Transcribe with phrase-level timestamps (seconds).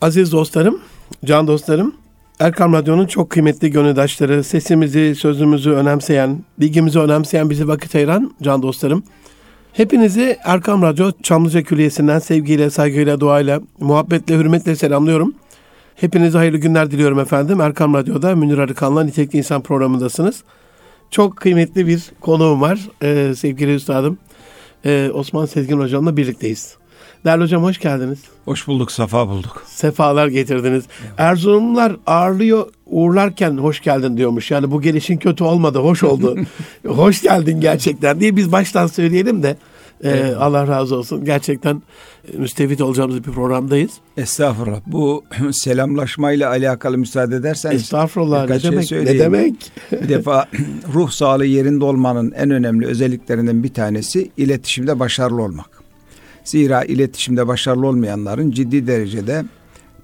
[0.00, 0.80] Aziz dostlarım,
[1.24, 1.94] can dostlarım,
[2.40, 9.02] Erkam Radyo'nun çok kıymetli gönüldaşları, sesimizi, sözümüzü önemseyen, bilgimizi önemseyen, bizi vakit ayıran can dostlarım.
[9.72, 15.34] Hepinizi Erkam Radyo Çamlıca Külliyesi'nden sevgiyle, saygıyla, duayla, muhabbetle, hürmetle selamlıyorum.
[15.96, 17.60] Hepinize hayırlı günler diliyorum efendim.
[17.60, 20.44] Erkam Radyo'da Münir Arıkan'la Nitekli İnsan programındasınız.
[21.10, 24.18] Çok kıymetli bir konuğum var ee, sevgili üstadım.
[24.84, 26.76] Ee, Osman Sezgin Hocam'la birlikteyiz.
[27.24, 28.18] Değerli hocam hoş geldiniz.
[28.44, 29.64] Hoş bulduk, safa bulduk.
[29.66, 30.84] Sefalar getirdiniz.
[31.00, 31.12] Evet.
[31.18, 34.50] Erzurumlular ağırlıyor, uğurlarken hoş geldin diyormuş.
[34.50, 36.36] Yani bu gelişin kötü olmadı, hoş oldu.
[36.86, 39.56] hoş geldin gerçekten diye biz baştan söyleyelim de
[40.02, 40.36] e, evet.
[40.38, 41.24] Allah razı olsun.
[41.24, 41.82] Gerçekten
[42.38, 43.90] müstefit olacağımız bir programdayız.
[44.16, 44.80] Estağfurullah.
[44.86, 47.70] Bu selamlaşmayla alakalı müsaade edersen.
[47.70, 48.48] Estağfurullah.
[48.48, 48.84] Ne şey demek?
[48.84, 49.18] Söyleyeyim.
[49.18, 49.72] Ne demek?
[49.92, 50.48] bir defa
[50.94, 55.83] ruh sağlığı yerinde olmanın en önemli özelliklerinden bir tanesi iletişimde başarılı olmak.
[56.44, 59.44] Zira iletişimde başarılı olmayanların ciddi derecede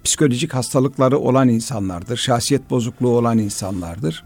[0.05, 2.16] psikolojik hastalıkları olan insanlardır.
[2.16, 4.24] Şahsiyet bozukluğu olan insanlardır.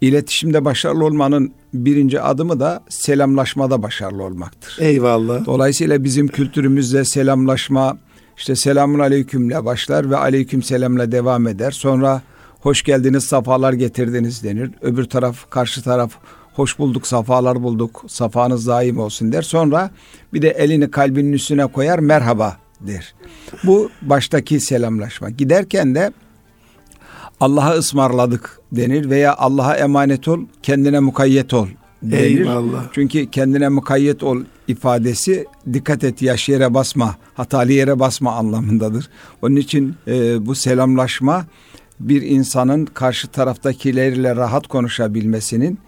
[0.00, 4.76] İletişimde başarılı olmanın birinci adımı da selamlaşmada başarılı olmaktır.
[4.80, 5.46] Eyvallah.
[5.46, 7.98] Dolayısıyla bizim kültürümüzde selamlaşma
[8.36, 11.70] işte selamun aleykümle başlar ve aleyküm selamla devam eder.
[11.70, 12.22] Sonra
[12.60, 14.70] hoş geldiniz, safalar getirdiniz denir.
[14.82, 16.10] Öbür taraf, karşı taraf
[16.58, 19.42] hoş bulduk, safalar bulduk, safanız daim olsun der.
[19.42, 19.90] Sonra
[20.32, 23.14] bir de elini kalbinin üstüne koyar, merhaba der.
[23.64, 25.30] Bu baştaki selamlaşma.
[25.30, 26.12] Giderken de
[27.40, 31.66] Allah'a ısmarladık denir veya Allah'a emanet ol, kendine mukayyet ol
[32.02, 32.40] denir.
[32.40, 32.84] Eyvallah.
[32.92, 39.08] Çünkü kendine mukayyet ol ifadesi dikkat et yaş yere basma, hatalı yere basma anlamındadır.
[39.42, 41.46] Onun için e, bu selamlaşma
[42.00, 45.78] bir insanın karşı taraftakilerle rahat konuşabilmesinin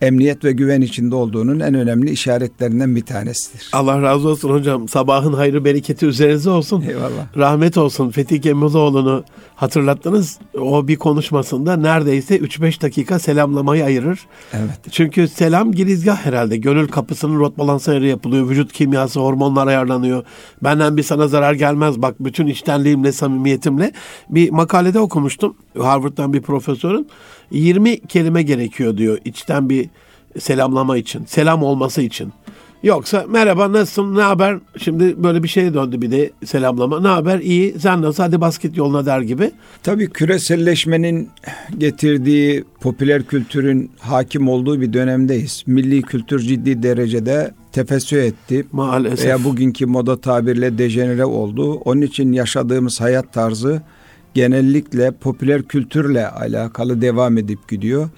[0.00, 3.70] emniyet ve güven içinde olduğunun en önemli işaretlerinden bir tanesidir.
[3.72, 4.88] Allah razı olsun hocam.
[4.88, 6.84] Sabahın hayrı bereketi üzerinize olsun.
[6.88, 7.36] Eyvallah.
[7.36, 8.10] Rahmet olsun.
[8.10, 9.24] Fethi Gemiloğlu'nu
[9.56, 10.38] hatırlattınız.
[10.60, 14.26] O bir konuşmasında neredeyse 3-5 dakika selamlamayı ayırır.
[14.52, 14.70] Evet.
[14.90, 16.56] Çünkü selam girizgah herhalde.
[16.56, 18.48] Gönül kapısının rot balans ayarı yapılıyor.
[18.48, 20.24] Vücut kimyası, hormonlar ayarlanıyor.
[20.62, 22.02] Benden bir sana zarar gelmez.
[22.02, 23.92] Bak bütün içtenliğimle, samimiyetimle.
[24.30, 25.56] Bir makalede okumuştum.
[25.78, 27.08] Harvard'dan bir profesörün.
[27.50, 29.88] 20 kelime gerekiyor diyor içten bir
[30.38, 31.24] selamlama için.
[31.24, 32.32] Selam olması için.
[32.82, 37.38] Yoksa merhaba nasılsın ne haber şimdi böyle bir şey döndü bir de selamlama ne haber
[37.38, 39.50] iyi sen nasıl hadi basket yoluna der gibi.
[39.82, 41.28] Tabii küreselleşmenin
[41.78, 45.62] getirdiği popüler kültürün hakim olduğu bir dönemdeyiz.
[45.66, 48.66] Milli kültür ciddi derecede tefessü etti.
[48.72, 49.24] Maalesef.
[49.24, 51.74] Veya bugünkü moda tabirle dejenere oldu.
[51.74, 53.82] Onun için yaşadığımız hayat tarzı
[54.34, 58.08] genellikle popüler kültürle alakalı devam edip gidiyor.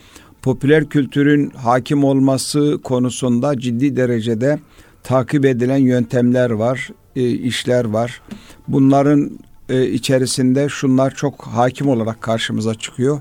[0.43, 4.59] Popüler kültürün hakim olması konusunda ciddi derecede
[5.03, 8.23] takip edilen yöntemler var, e, işler var.
[8.69, 9.31] Bunların
[9.69, 13.21] e, içerisinde şunlar çok hakim olarak karşımıza çıkıyor.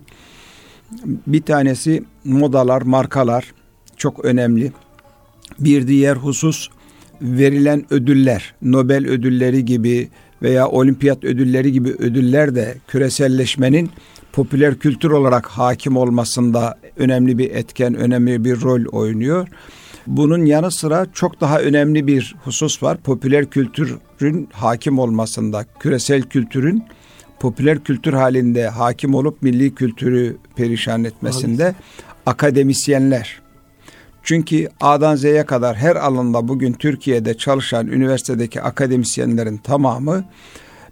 [1.27, 3.53] Bir tanesi modalar, markalar
[3.97, 4.71] çok önemli.
[5.59, 6.69] Bir diğer husus
[7.21, 10.09] verilen ödüller, Nobel ödülleri gibi
[10.41, 13.89] veya olimpiyat ödülleri gibi ödüller de küreselleşmenin
[14.31, 19.47] popüler kültür olarak hakim olmasında önemli bir etken, önemli bir rol oynuyor.
[20.07, 22.97] Bunun yanı sıra çok daha önemli bir husus var.
[22.97, 26.83] Popüler kültürün hakim olmasında, küresel kültürün
[27.39, 31.75] popüler kültür halinde hakim olup milli kültürü perişan etmesinde
[32.25, 33.40] akademisyenler.
[34.23, 40.23] Çünkü A'dan Z'ye kadar her alanda bugün Türkiye'de çalışan üniversitedeki akademisyenlerin tamamı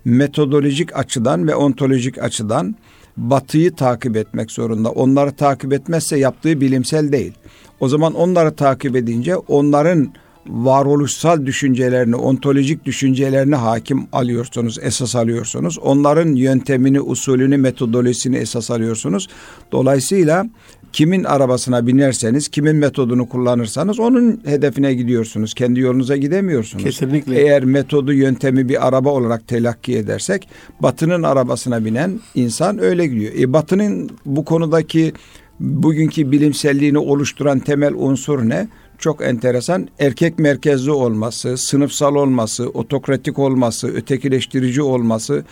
[0.06, 2.76] metodolojik açıdan ve ontolojik açıdan
[3.18, 4.90] batıyı takip etmek zorunda.
[4.90, 7.34] Onları takip etmezse yaptığı bilimsel değil.
[7.80, 10.14] O zaman onları takip edince onların
[10.48, 15.80] varoluşsal düşüncelerini, ontolojik düşüncelerini hakim alıyorsunuz, esas alıyorsunuz.
[15.80, 19.28] Onların yöntemini, usulünü, metodolojisini esas alıyorsunuz.
[19.72, 20.46] Dolayısıyla
[20.94, 25.54] kimin arabasına binerseniz, kimin metodunu kullanırsanız onun hedefine gidiyorsunuz.
[25.54, 26.84] Kendi yolunuza gidemiyorsunuz.
[26.84, 27.42] Kesinlikle.
[27.42, 33.34] Eğer metodu, yöntemi bir araba olarak telakki edersek, Batı'nın arabasına binen insan öyle gidiyor.
[33.40, 35.14] E, Batı'nın bu konudaki
[35.60, 38.68] bugünkü bilimselliğini oluşturan temel unsur ne?
[38.98, 39.88] Çok enteresan.
[40.00, 45.46] Erkek merkezli olması, sınıfsal olması, otokratik olması, ötekileştirici olması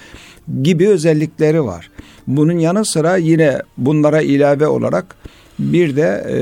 [0.63, 1.89] gibi özellikleri var.
[2.27, 5.15] Bunun yanı sıra yine bunlara ilave olarak
[5.59, 6.37] bir de e,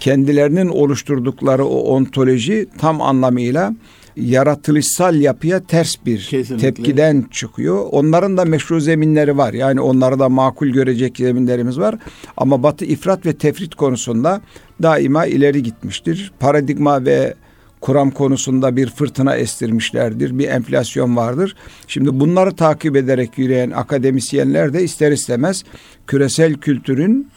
[0.00, 3.74] kendilerinin oluşturdukları o ontoloji tam anlamıyla
[4.16, 6.74] yaratılışsal yapıya ters bir Kesinlikle.
[6.74, 7.86] tepkiden çıkıyor.
[7.90, 9.52] Onların da meşru zeminleri var.
[9.52, 11.94] Yani onları da makul görecek zeminlerimiz var.
[12.36, 14.40] Ama Batı ifrat ve tefrit konusunda
[14.82, 16.32] daima ileri gitmiştir.
[16.40, 17.34] Paradigma ve
[17.82, 20.38] kuram konusunda bir fırtına estirmişlerdir.
[20.38, 21.56] Bir enflasyon vardır.
[21.86, 25.64] Şimdi bunları takip ederek yürüyen akademisyenler de ister istemez
[26.06, 27.28] küresel kültürün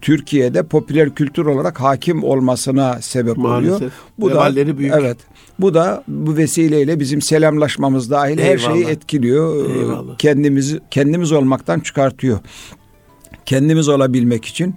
[0.00, 3.76] Türkiye'de popüler kültür olarak hakim olmasına sebep Maalesef.
[3.76, 3.90] oluyor.
[4.18, 4.92] Bu da büyük.
[4.94, 5.18] evet.
[5.60, 8.90] Bu da bu vesileyle bizim selamlaşmamız dahil her şeyi Eyvallah.
[8.92, 9.70] etkiliyor.
[9.70, 10.18] Eyvallah.
[10.18, 12.38] Kendimizi kendimiz olmaktan çıkartıyor.
[13.46, 14.74] Kendimiz olabilmek için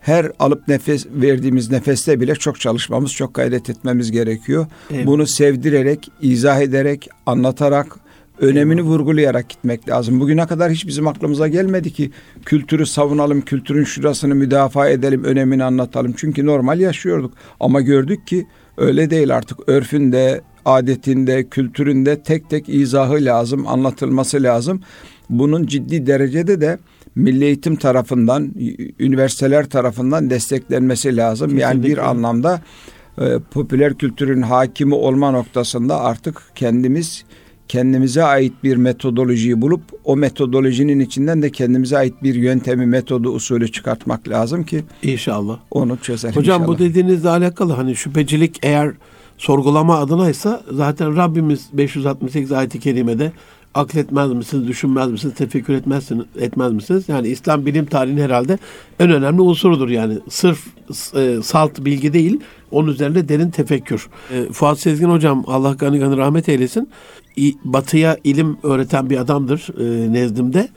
[0.00, 4.66] her alıp nefes verdiğimiz nefeste bile çok çalışmamız, çok gayret etmemiz gerekiyor.
[4.90, 5.06] Eyvallah.
[5.06, 7.96] Bunu sevdirerek, izah ederek, anlatarak,
[8.40, 10.20] önemini vurgulayarak gitmek lazım.
[10.20, 12.10] Bugüne kadar hiç bizim aklımıza gelmedi ki
[12.44, 16.14] kültürü savunalım, kültürün şurasını müdafaa edelim, önemini anlatalım.
[16.16, 17.34] Çünkü normal yaşıyorduk.
[17.60, 19.58] Ama gördük ki öyle değil artık.
[19.66, 24.80] Örfünde, adetinde, kültüründe tek tek izahı lazım, anlatılması lazım.
[25.30, 26.78] Bunun ciddi derecede de
[27.14, 28.50] milli eğitim tarafından,
[28.98, 31.58] üniversiteler tarafından desteklenmesi lazım.
[31.58, 32.02] Yani bir Kesinlikle.
[32.02, 32.60] anlamda
[33.18, 37.24] e, popüler kültürün hakimi olma noktasında artık kendimiz
[37.68, 43.72] kendimize ait bir metodolojiyi bulup o metodolojinin içinden de kendimize ait bir yöntemi, metodu, usulü
[43.72, 45.58] çıkartmak lazım ki İnşallah.
[45.70, 46.74] onu çözelim Hocam inşallah.
[46.74, 48.92] bu dediğinizle alakalı hani şüphecilik eğer
[49.38, 53.32] sorgulama adınaysa zaten Rabbimiz 568 ayet-i kerimede
[53.74, 57.04] akletmez misiniz, düşünmez misiniz, tefekkür etmezsiniz, etmez misiniz?
[57.08, 58.58] Yani İslam bilim tarihinin herhalde
[59.00, 60.18] en önemli unsurudur yani.
[60.28, 60.66] Sırf
[61.16, 62.40] e, salt bilgi değil,
[62.70, 64.08] onun üzerinde derin tefekkür.
[64.30, 66.88] E, Fuat Sezgin hocam Allah gani gani rahmet eylesin.
[67.64, 70.68] Batıya ilim öğreten bir adamdır e, nezdimde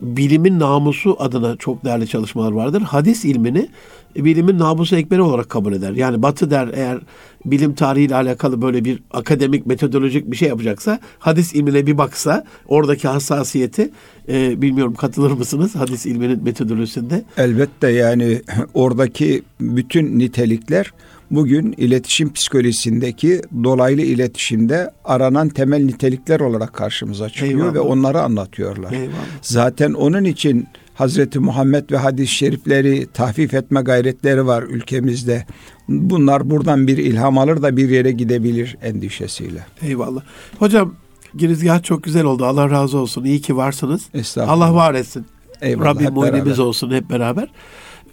[0.00, 2.82] bilimin namusu adına çok değerli çalışmalar vardır.
[2.82, 3.68] Hadis ilmini
[4.16, 5.92] bilimin namusu ekberi olarak kabul eder.
[5.92, 6.98] Yani Batı der eğer
[7.44, 13.08] bilim tarihiyle alakalı böyle bir akademik metodolojik bir şey yapacaksa hadis ilmine bir baksa oradaki
[13.08, 13.90] hassasiyeti
[14.28, 17.24] e, bilmiyorum katılır mısınız hadis ilminin metodolojisinde?
[17.36, 18.42] Elbette yani
[18.74, 20.92] oradaki bütün nitelikler
[21.30, 27.74] bugün iletişim psikolojisindeki dolaylı iletişimde aranan temel nitelikler olarak karşımıza çıkıyor Eyvallah.
[27.74, 28.92] ve onları anlatıyorlar.
[28.92, 29.12] Eyvallah.
[29.42, 35.46] Zaten onun için Hazreti Muhammed ve hadis-i şerifleri tahfif etme gayretleri var ülkemizde.
[35.88, 39.66] Bunlar buradan bir ilham alır da bir yere gidebilir endişesiyle.
[39.82, 40.22] Eyvallah.
[40.58, 40.94] Hocam
[41.36, 42.44] girizgah çok güzel oldu.
[42.44, 43.24] Allah razı olsun.
[43.24, 44.08] İyi ki varsınız.
[44.36, 45.26] Allah var etsin.
[45.62, 47.48] Eyvallah, Rabbim muinimiz olsun hep beraber.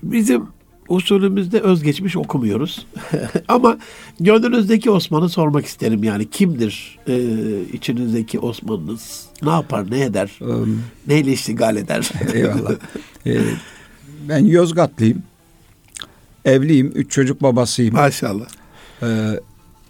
[0.04, 0.44] Bizim
[0.88, 2.86] usulümüzde özgeçmiş okumuyoruz.
[3.48, 3.78] Ama
[4.20, 6.30] gönlünüzdeki Osman'ı sormak isterim yani.
[6.30, 7.16] Kimdir e,
[7.74, 9.26] içinizdeki Osman'ınız?
[9.42, 10.32] Ne yapar, ne eder?
[10.42, 12.12] Um, Neyle iştigal eder?
[12.34, 12.76] Eyvallah.
[13.26, 13.42] Ee,
[14.30, 15.24] ben Yozgatlıyım.
[16.46, 16.92] Evliyim.
[16.96, 17.94] Üç çocuk babasıyım.
[17.94, 18.48] Maşallah.
[19.04, 19.40] Ee,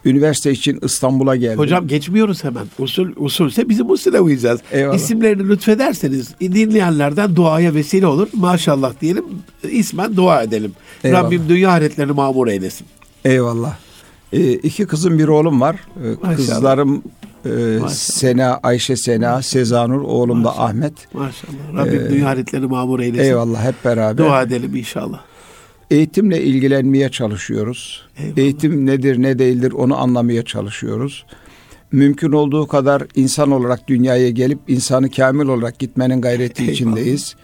[0.07, 1.57] üniversite için İstanbul'a geldim.
[1.59, 2.65] Hocam geçmiyoruz hemen.
[2.79, 4.59] Usul usulse bizim usule uyacağız.
[4.71, 4.95] Eyvallah.
[4.95, 8.27] İsimlerini lütfederseniz dinleyenlerden duaya vesile olur.
[8.33, 9.25] Maşallah diyelim.
[9.71, 10.71] ismen dua edelim.
[11.03, 11.23] Eyvallah.
[11.23, 12.87] Rabbim dünya hayretlerini mamur eylesin.
[13.25, 13.75] Eyvallah.
[14.33, 15.75] Ee, iki kızım bir oğlum var.
[16.03, 16.35] Ee, Maşallah.
[16.35, 17.03] kızlarım
[17.45, 17.89] e, Maşallah.
[17.89, 20.59] Sena, Ayşe Sena, Sezanur, oğlum da.
[20.59, 21.13] Ahmet.
[21.13, 21.53] Maşallah.
[21.85, 23.23] Rabbim Ee, dünya hayretlerini mamur eylesin.
[23.29, 24.17] Eyvallah hep beraber.
[24.17, 25.19] Dua edelim inşallah.
[25.91, 28.05] Eğitimle ilgilenmeye çalışıyoruz.
[28.17, 28.37] Eyvallah.
[28.37, 31.25] Eğitim nedir ne değildir onu anlamaya çalışıyoruz.
[31.91, 36.73] Mümkün olduğu kadar insan olarak dünyaya gelip insanı kamil olarak gitmenin gayreti Eyvallah.
[36.73, 37.35] içindeyiz.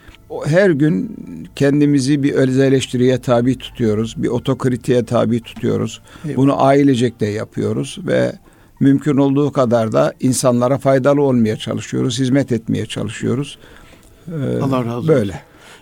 [0.45, 1.15] Her gün
[1.55, 4.15] kendimizi bir öz eleştiriye tabi tutuyoruz.
[4.17, 6.01] Bir otokritiğe tabi tutuyoruz.
[6.25, 6.37] Eyvallah.
[6.37, 8.33] Bunu ailecek de yapıyoruz ve
[8.79, 12.19] mümkün olduğu kadar da insanlara faydalı olmaya çalışıyoruz.
[12.19, 13.57] Hizmet etmeye çalışıyoruz.
[14.27, 14.31] Ee,
[14.61, 15.07] Allah razı olsun.
[15.07, 15.41] Böyle.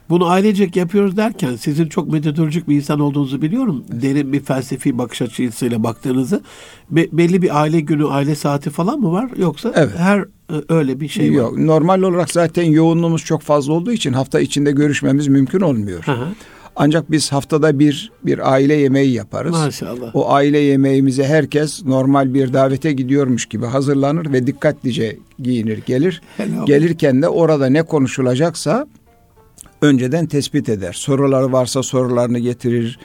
[0.10, 3.84] Bunu ailecek yapıyoruz derken sizin çok metodolojik bir insan olduğunuzu biliyorum.
[3.92, 6.42] Derin bir felsefi bakış açısıyla baktığınızı.
[6.90, 9.30] Be- belli bir aile günü, aile saati falan mı var?
[9.38, 9.98] Yoksa Evet.
[9.98, 10.26] her e,
[10.70, 11.66] öyle bir şey Yok, var.
[11.68, 16.04] normal olarak zaten yoğunluğumuz çok fazla olduğu için hafta içinde görüşmemiz mümkün olmuyor.
[16.06, 16.28] Hı hı.
[16.76, 19.52] Ancak biz haftada bir bir aile yemeği yaparız.
[19.52, 20.16] Maşallah.
[20.16, 26.22] O aile yemeğimize herkes normal bir davete gidiyormuş gibi hazırlanır ve dikkatlice giyinir gelir.
[26.38, 26.66] Helal.
[26.66, 28.88] Gelirken de orada ne konuşulacaksa
[29.82, 30.94] önceden tespit eder.
[30.94, 33.00] Soruları varsa sorularını getirir.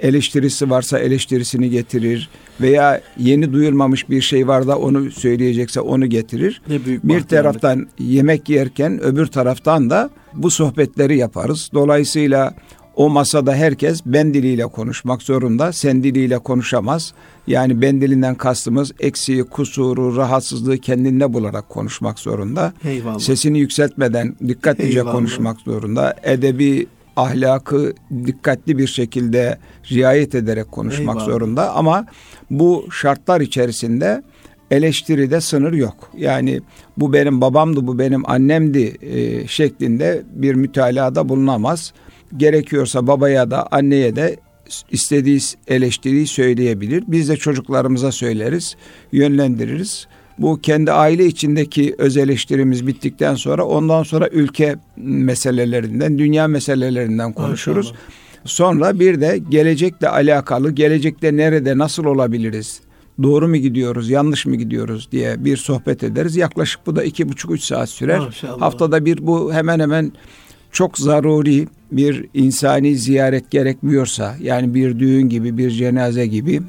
[0.00, 2.28] Eleştirisi varsa eleştirisini getirir
[2.60, 6.62] veya yeni duyulmamış bir şey var da onu söyleyecekse onu getirir.
[6.68, 11.70] Ne büyük Bir taraftan yemek yerken öbür taraftan da bu sohbetleri yaparız.
[11.74, 12.54] Dolayısıyla
[12.96, 17.14] o masada herkes ben diliyle konuşmak zorunda, sen diliyle konuşamaz.
[17.46, 22.72] Yani ben dilinden kastımız eksiği, kusuru, rahatsızlığı kendinde bularak konuşmak zorunda.
[22.84, 23.18] Eyvallah.
[23.18, 25.12] Sesini yükseltmeden dikkatlice Eyvallah.
[25.12, 26.14] konuşmak zorunda.
[26.22, 27.94] Edebi ahlakı
[28.26, 29.58] dikkatli bir şekilde
[29.92, 31.24] riayet ederek konuşmak Eyvallah.
[31.26, 32.06] zorunda ama
[32.50, 34.22] bu şartlar içerisinde
[34.70, 36.10] eleştiride sınır yok.
[36.16, 36.60] Yani
[36.96, 41.92] bu benim babamdı, bu benim annemdi e, şeklinde bir mütalada bulunamaz.
[42.36, 44.36] Gerekiyorsa babaya da anneye de
[44.90, 47.04] istediği eleştiriyi söyleyebilir.
[47.08, 48.76] Biz de çocuklarımıza söyleriz,
[49.12, 50.06] yönlendiririz.
[50.38, 57.86] Bu kendi aile içindeki öz eleştirimiz bittikten sonra ondan sonra ülke meselelerinden, dünya meselelerinden konuşuruz.
[57.86, 58.22] Maşallah.
[58.44, 62.80] Sonra bir de gelecekle alakalı, gelecekte nerede, nasıl olabiliriz?
[63.22, 66.36] Doğru mu gidiyoruz, yanlış mı gidiyoruz diye bir sohbet ederiz.
[66.36, 68.18] Yaklaşık bu da iki buçuk üç saat sürer.
[68.18, 68.60] Maşallah.
[68.60, 70.12] Haftada bir bu hemen hemen
[70.72, 76.62] çok zaruri bir insani ziyaret gerekmiyorsa yani bir düğün gibi bir cenaze gibi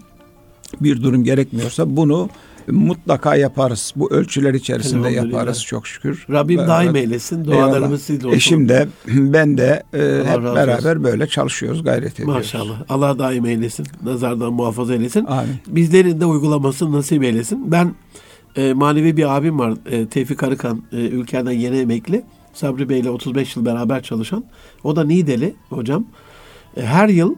[0.82, 2.30] bir durum gerekmiyorsa bunu
[2.68, 3.94] mutlaka yaparız.
[3.96, 6.26] Bu ölçüler içerisinde yaparız çok şükür.
[6.30, 6.70] Rabbim evet.
[6.70, 7.46] daim eylesin.
[7.46, 8.38] Dualarımız sizle olsun.
[8.38, 11.04] Eşim de ben de e, hep beraber olsun.
[11.04, 12.36] böyle çalışıyoruz, gayret ediyoruz.
[12.36, 12.84] Maşallah.
[12.90, 13.88] Allah daim eylesin.
[14.04, 15.26] Nazardan muhafaza eylesin.
[15.26, 15.56] Amin.
[15.68, 17.72] Bizlerin de uygulamasını nasip eylesin.
[17.72, 17.96] Ben
[18.56, 19.74] e, manevi bir abim var.
[19.92, 20.84] E, Tevfik Arıkan.
[20.92, 22.24] E, ülkeden yeni emekli.
[22.54, 24.46] Sabri Bey ile 35 yıl beraber çalışan.
[24.84, 26.06] O da Nideli hocam.
[26.78, 27.36] E, her yıl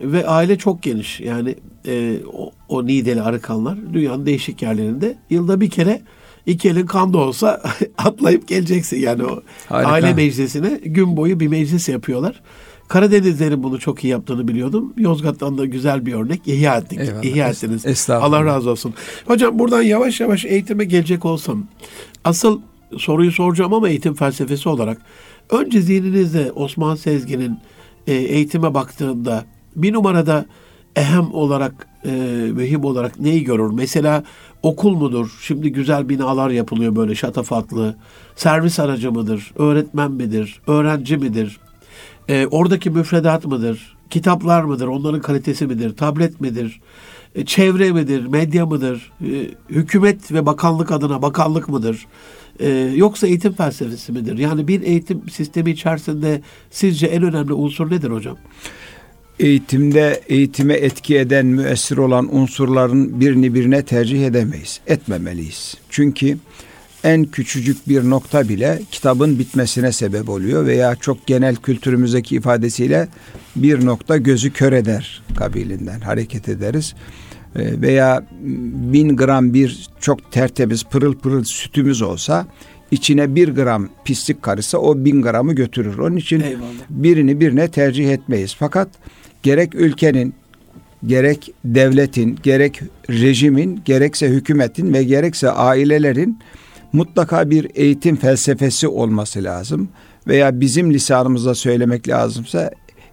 [0.00, 1.20] ve aile çok geniş.
[1.20, 1.54] Yani
[1.86, 6.02] e, o, o Nideli Arıkanlar dünyanın değişik yerlerinde yılda bir kere
[6.46, 7.62] iki elin kan da olsa
[7.98, 9.00] atlayıp geleceksin.
[9.00, 9.90] Yani o Harika.
[9.90, 12.40] aile meclisine gün boyu bir meclis yapıyorlar.
[12.88, 14.92] Karadenizlerin bunu çok iyi yaptığını biliyordum.
[14.96, 16.48] Yozgat'tan da güzel bir örnek.
[16.48, 17.00] İhya ettik.
[17.00, 17.22] Eyvallah.
[17.22, 18.10] İhya ettiniz.
[18.10, 18.94] Allah razı olsun.
[19.26, 21.64] Hocam buradan yavaş yavaş eğitime gelecek olsam.
[22.24, 22.60] Asıl
[22.98, 24.98] soruyu soracağım ama eğitim felsefesi olarak.
[25.50, 27.58] Önce zihninizde Osman Sezgin'in
[28.06, 29.44] e, eğitime baktığında
[29.76, 30.46] bir numarada
[30.96, 32.10] ehem olarak, e,
[32.52, 33.70] mühim olarak neyi görür?
[33.72, 34.24] Mesela
[34.62, 35.38] okul mudur?
[35.42, 37.96] Şimdi güzel binalar yapılıyor böyle şatafatlı.
[38.36, 39.52] Servis aracı mıdır?
[39.56, 40.60] Öğretmen midir?
[40.66, 41.60] Öğrenci midir?
[42.28, 43.96] E, oradaki müfredat mıdır?
[44.10, 44.86] Kitaplar mıdır?
[44.86, 45.96] Onların kalitesi midir?
[45.96, 46.80] Tablet midir?
[47.34, 48.26] E, çevre midir?
[48.26, 49.12] Medya mıdır?
[49.20, 52.06] E, hükümet ve bakanlık adına bakanlık mıdır?
[52.60, 54.38] E, yoksa eğitim felsefesi midir?
[54.38, 56.40] Yani bir eğitim sistemi içerisinde
[56.70, 58.36] sizce en önemli unsur nedir hocam?
[59.42, 64.80] eğitimde eğitime etki eden, müessir olan unsurların birini birine tercih edemeyiz.
[64.86, 65.74] Etmemeliyiz.
[65.90, 66.38] Çünkü
[67.04, 73.08] en küçücük bir nokta bile kitabın bitmesine sebep oluyor veya çok genel kültürümüzdeki ifadesiyle
[73.56, 76.94] bir nokta gözü kör eder kabilinden hareket ederiz.
[77.56, 78.24] Ee, veya
[78.92, 82.46] bin gram bir çok tertemiz pırıl pırıl sütümüz olsa
[82.90, 85.98] içine bir gram pislik karısa o bin gramı götürür.
[85.98, 86.66] Onun için Eyvallah.
[86.90, 88.56] birini birine tercih etmeyiz.
[88.58, 88.88] Fakat
[89.42, 90.34] gerek ülkenin,
[91.06, 92.80] gerek devletin, gerek
[93.10, 96.38] rejimin, gerekse hükümetin ve gerekse ailelerin
[96.92, 99.88] mutlaka bir eğitim felsefesi olması lazım.
[100.26, 102.70] Veya bizim lisanımızda söylemek lazımsa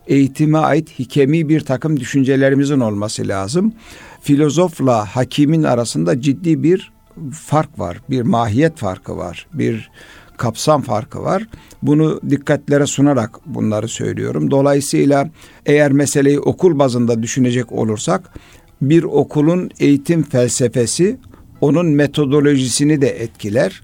[0.10, 3.74] eğitime ait hikemi bir takım düşüncelerimizin olması lazım.
[4.22, 6.92] Filozofla hakimin arasında ciddi bir
[7.34, 9.92] fark var, bir mahiyet farkı var, bir
[10.38, 11.48] kapsam farkı var.
[11.82, 14.52] Bunu dikkatlere sunarak bunları söylüyorum.
[14.52, 15.30] Dolayısıyla
[15.66, 18.34] eğer meseleyi okul bazında düşünecek olursak
[18.82, 21.18] bir okulun eğitim felsefesi
[21.62, 23.82] onun metodolojisini de etkiler.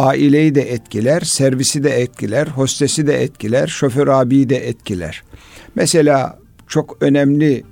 [0.00, 5.22] Aileyi de etkiler, servisi de etkiler, hostesi de etkiler, şoför abiyi de etkiler.
[5.74, 7.64] Mesela çok önemli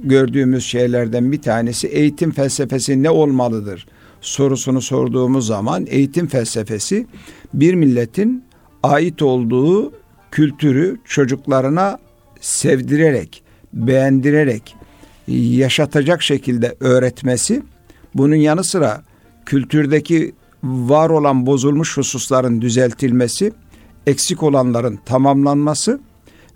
[0.00, 3.86] gördüğümüz şeylerden bir tanesi eğitim felsefesi ne olmalıdır?
[4.20, 7.06] sorusunu sorduğumuz zaman eğitim felsefesi
[7.54, 8.44] bir milletin
[8.82, 9.92] ait olduğu
[10.30, 11.98] kültürü çocuklarına
[12.40, 13.42] sevdirerek,
[13.72, 14.76] beğendirerek,
[15.28, 17.62] yaşatacak şekilde öğretmesi,
[18.14, 19.02] bunun yanı sıra
[19.46, 20.32] kültürdeki
[20.64, 23.52] var olan bozulmuş hususların düzeltilmesi,
[24.06, 26.00] eksik olanların tamamlanması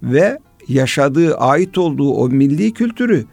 [0.03, 3.25] ve yaşadığı, ait olduğu o milli kültürü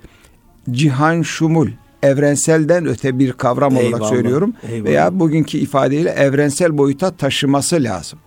[0.71, 1.67] cihan şumul,
[2.03, 4.53] evrenselden öte bir kavram eyvallah, olarak söylüyorum.
[4.71, 4.89] Eyvallah.
[4.89, 8.19] Veya bugünkü ifadeyle evrensel boyuta taşıması lazım.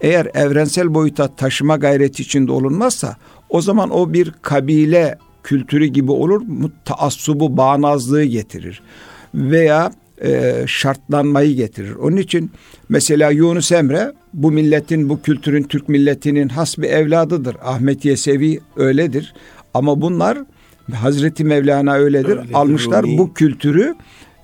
[0.00, 3.16] Eğer evrensel boyuta taşıma gayreti içinde olunmazsa
[3.48, 6.42] o zaman o bir kabile kültürü gibi olur.
[6.84, 8.82] Taassubu, bağnazlığı getirir.
[9.34, 9.92] Veya
[10.24, 11.94] e, şartlanmayı getirir.
[11.94, 12.50] Onun için
[12.88, 17.56] mesela Yunus Emre bu milletin, bu kültürün, Türk milletinin has bir evladıdır.
[17.62, 19.34] Ahmet Yesevi öyledir.
[19.74, 20.38] Ama bunlar
[20.92, 22.36] Hazreti Mevlana öyledir.
[22.36, 23.18] öyledir Almışlar Rumi.
[23.18, 23.94] bu kültürü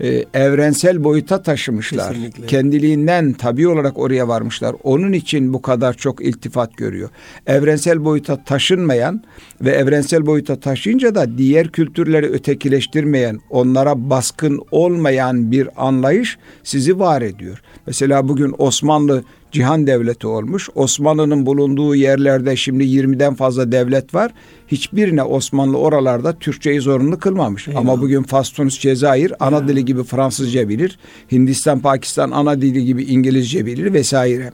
[0.01, 2.13] e, evrensel boyuta taşımışlar.
[2.13, 2.47] Kesinlikle.
[2.47, 4.77] Kendiliğinden tabi olarak oraya varmışlar.
[4.83, 7.11] Onun için bu kadar çok iltifat görüyor.
[7.47, 9.23] Evrensel boyuta taşınmayan
[9.61, 17.23] ve evrensel boyuta taşıyınca da diğer kültürleri ötekileştirmeyen, onlara baskın olmayan bir anlayış sizi var
[17.23, 17.63] ediyor.
[17.87, 20.69] Mesela bugün Osmanlı cihan devleti olmuş.
[20.75, 24.33] Osmanlı'nın bulunduğu yerlerde şimdi 20'den fazla devlet var.
[24.69, 27.69] Hiçbirine Osmanlı oralarda Türkçeyi zorunlu kılmamış.
[27.69, 27.81] Eyvallah.
[27.81, 29.69] Ama bugün Fas, Tunus, Cezayir ana ya.
[29.69, 30.99] dili gibi Fransızca bilir.
[31.33, 34.53] Hindistan, Pakistan ana dili gibi İngilizce bilir vesaire.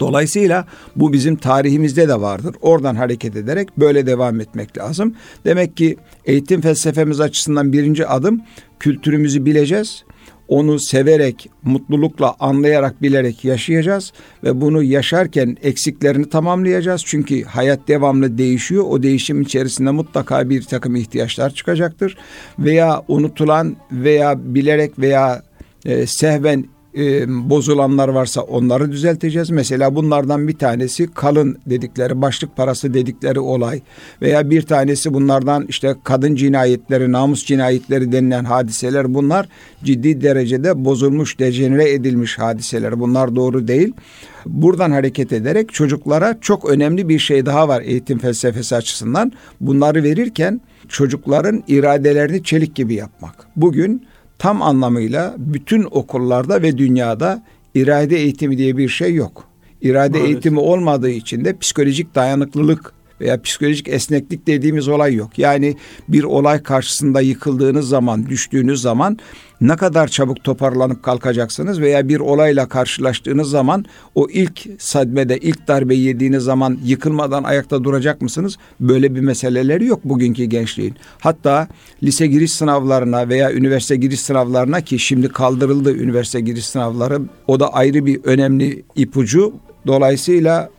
[0.00, 0.66] Dolayısıyla
[0.96, 2.56] bu bizim tarihimizde de vardır.
[2.60, 5.14] Oradan hareket ederek böyle devam etmek lazım.
[5.44, 8.40] Demek ki eğitim felsefemiz açısından birinci adım
[8.80, 10.04] kültürümüzü bileceğiz.
[10.48, 14.12] Onu severek, mutlulukla, anlayarak, bilerek yaşayacağız
[14.44, 17.02] ve bunu yaşarken eksiklerini tamamlayacağız.
[17.04, 18.84] Çünkü hayat devamlı değişiyor.
[18.88, 22.16] O değişim içerisinde mutlaka bir takım ihtiyaçlar çıkacaktır.
[22.58, 25.42] Veya unutulan veya bilerek veya
[25.84, 26.64] e, sehven
[26.96, 29.50] e, bozulanlar varsa onları düzelteceğiz.
[29.50, 33.80] Mesela bunlardan bir tanesi kalın dedikleri, başlık parası dedikleri olay
[34.22, 39.48] veya bir tanesi bunlardan işte kadın cinayetleri, namus cinayetleri denilen hadiseler bunlar
[39.84, 43.00] ciddi derecede bozulmuş, dejenere edilmiş hadiseler.
[43.00, 43.92] Bunlar doğru değil.
[44.46, 49.32] Buradan hareket ederek çocuklara çok önemli bir şey daha var eğitim felsefesi açısından.
[49.60, 53.34] Bunları verirken çocukların iradelerini çelik gibi yapmak.
[53.56, 54.06] Bugün
[54.38, 57.42] tam anlamıyla bütün okullarda ve dünyada
[57.74, 59.44] irade eğitimi diye bir şey yok.
[59.82, 60.34] İrade Maalesef.
[60.34, 65.38] eğitimi olmadığı için de psikolojik dayanıklılık veya psikolojik esneklik dediğimiz olay yok.
[65.38, 65.76] Yani
[66.08, 69.18] bir olay karşısında yıkıldığınız zaman, düştüğünüz zaman
[69.60, 75.94] ne kadar çabuk toparlanıp kalkacaksınız veya bir olayla karşılaştığınız zaman o ilk sadmede, ilk darbe
[75.94, 78.56] yediğiniz zaman yıkılmadan ayakta duracak mısınız?
[78.80, 80.94] Böyle bir meseleleri yok bugünkü gençliğin.
[81.18, 81.68] Hatta
[82.02, 87.72] lise giriş sınavlarına veya üniversite giriş sınavlarına ki şimdi kaldırıldı üniversite giriş sınavları o da
[87.72, 89.54] ayrı bir önemli ipucu.
[89.86, 90.70] Dolayısıyla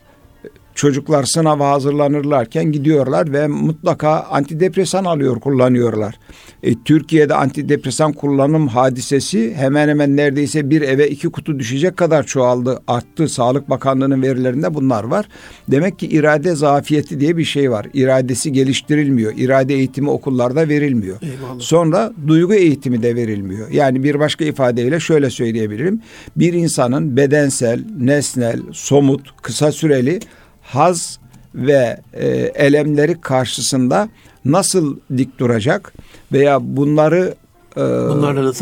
[0.76, 6.18] çocuklar sınava hazırlanırlarken gidiyorlar ve mutlaka antidepresan alıyor, kullanıyorlar.
[6.62, 12.82] E, Türkiye'de antidepresan kullanım hadisesi hemen hemen neredeyse bir eve iki kutu düşecek kadar çoğaldı,
[12.86, 13.28] arttı.
[13.28, 15.28] Sağlık Bakanlığı'nın verilerinde bunlar var.
[15.68, 17.86] Demek ki irade zafiyeti diye bir şey var.
[17.94, 19.32] İradesi geliştirilmiyor.
[19.36, 21.16] İrade eğitimi okullarda verilmiyor.
[21.22, 21.60] Eyvallah.
[21.60, 23.70] Sonra duygu eğitimi de verilmiyor.
[23.70, 26.00] Yani bir başka ifadeyle şöyle söyleyebilirim.
[26.36, 30.20] Bir insanın bedensel, nesnel, somut, kısa süreli
[30.66, 31.18] haz
[31.54, 34.08] ve e, elemleri karşısında
[34.44, 35.92] nasıl dik duracak
[36.32, 37.34] veya bunları
[37.76, 37.82] e,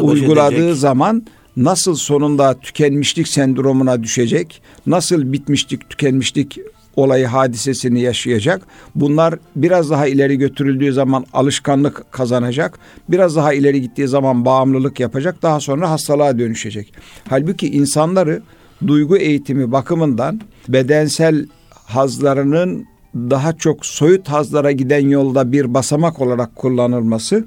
[0.03, 6.59] uyguladığı zaman nasıl sonunda tükenmişlik sendromuna düşecek, nasıl bitmişlik, tükenmişlik
[6.97, 8.63] olayı hadisesini yaşayacak.
[8.95, 12.79] Bunlar biraz daha ileri götürüldüğü zaman alışkanlık kazanacak.
[13.09, 15.43] Biraz daha ileri gittiği zaman bağımlılık yapacak.
[15.43, 16.93] Daha sonra hastalığa dönüşecek.
[17.29, 18.43] Halbuki insanları
[18.87, 21.47] duygu eğitimi bakımından bedensel
[21.85, 27.47] hazlarının daha çok soyut hazlara giden yolda bir basamak olarak kullanılması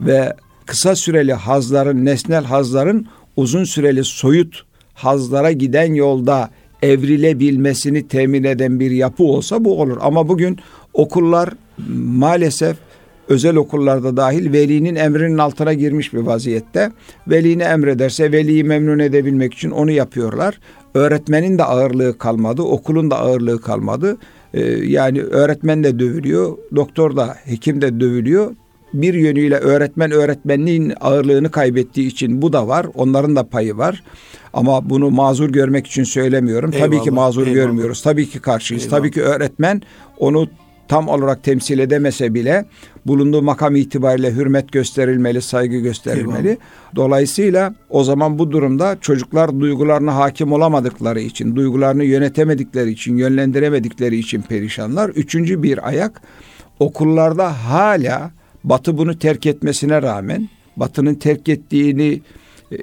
[0.00, 6.50] ve kısa süreli hazların, nesnel hazların uzun süreli soyut hazlara giden yolda
[6.82, 9.98] evrilebilmesini temin eden bir yapı olsa bu olur.
[10.00, 10.58] Ama bugün
[10.94, 11.50] okullar
[11.96, 12.76] maalesef
[13.28, 16.92] özel okullarda dahil velinin emrinin altına girmiş bir vaziyette.
[17.28, 20.60] Veli ne emrederse veliyi memnun edebilmek için onu yapıyorlar.
[20.94, 24.16] Öğretmenin de ağırlığı kalmadı, okulun da ağırlığı kalmadı.
[24.54, 28.54] Ee, yani öğretmen de dövülüyor, doktor da, hekim de dövülüyor.
[28.94, 32.86] Bir yönüyle öğretmen öğretmenliğin ağırlığını kaybettiği için bu da var.
[32.94, 34.02] Onların da payı var.
[34.52, 36.70] Ama bunu mazur görmek için söylemiyorum.
[36.72, 37.54] Eyvallah, Tabii ki mazur eyvallah.
[37.54, 38.02] görmüyoruz.
[38.02, 38.84] Tabii ki karşıyız.
[38.84, 38.98] Eyvallah.
[38.98, 39.82] Tabii ki öğretmen
[40.18, 40.48] onu
[40.88, 42.64] tam olarak temsil edemese bile
[43.06, 46.48] bulunduğu makam itibariyle hürmet gösterilmeli, saygı gösterilmeli.
[46.48, 46.60] Eyvallah.
[46.96, 54.42] Dolayısıyla o zaman bu durumda çocuklar duygularına hakim olamadıkları için, duygularını yönetemedikleri için, yönlendiremedikleri için
[54.42, 55.08] perişanlar.
[55.08, 56.22] Üçüncü bir ayak
[56.78, 58.30] okullarda hala
[58.64, 62.20] Batı bunu terk etmesine rağmen Batı'nın terk ettiğini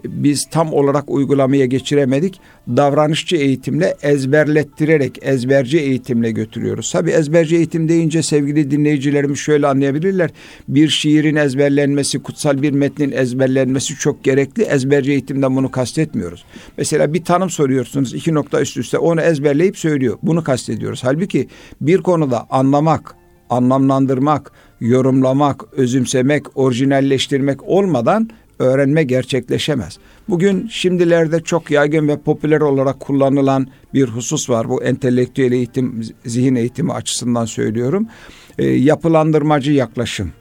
[0.06, 2.40] biz tam olarak uygulamaya geçiremedik.
[2.68, 6.92] Davranışçı eğitimle ezberlettirerek, ezberci eğitimle götürüyoruz.
[6.92, 10.30] Tabi ezberci eğitim deyince sevgili dinleyicilerimiz şöyle anlayabilirler.
[10.68, 14.64] Bir şiirin ezberlenmesi, kutsal bir metnin ezberlenmesi çok gerekli.
[14.64, 16.46] Ezberci eğitimden bunu kastetmiyoruz.
[16.78, 20.18] Mesela bir tanım soruyorsunuz iki nokta üst üste onu ezberleyip söylüyor.
[20.24, 21.04] Bunu kastediyoruz.
[21.04, 21.48] Halbuki
[21.82, 23.16] bir konuda anlamak,
[23.50, 29.98] anlamlandırmak, yorumlamak, özümsemek, orijinalleştirmek olmadan öğrenme gerçekleşemez.
[30.30, 34.70] Bugün şimdilerde çok yaygın ve popüler olarak kullanılan bir husus var.
[34.70, 38.08] Bu entelektüel eğitim, zihin eğitimi açısından söylüyorum.
[38.58, 40.32] E, yapılandırmacı yaklaşım.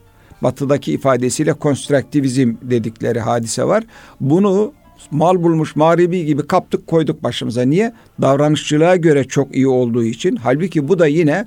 [0.42, 3.84] Batıdaki ifadesiyle konstruktivizm dedikleri hadise var.
[4.20, 4.72] Bunu
[5.10, 7.62] mal bulmuş mağribi gibi kaptık koyduk başımıza.
[7.62, 7.92] Niye?
[8.20, 10.36] Davranışçılığa göre çok iyi olduğu için.
[10.36, 11.46] Halbuki bu da yine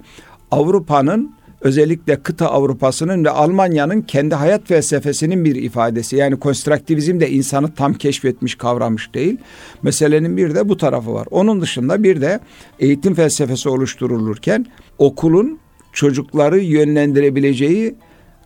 [0.52, 6.16] Avrupa'nın özellikle kıta Avrupa'sının ve Almanya'nın kendi hayat felsefesinin bir ifadesi.
[6.16, 9.38] Yani konstruktivizm de insanı tam keşfetmiş, kavramış değil.
[9.84, 11.28] Meselenin bir de bu tarafı var.
[11.32, 12.40] Onun dışında bir de
[12.80, 14.66] eğitim felsefesi oluşturulurken
[14.98, 15.60] okulun
[15.94, 17.96] çocukları yönlendirebileceği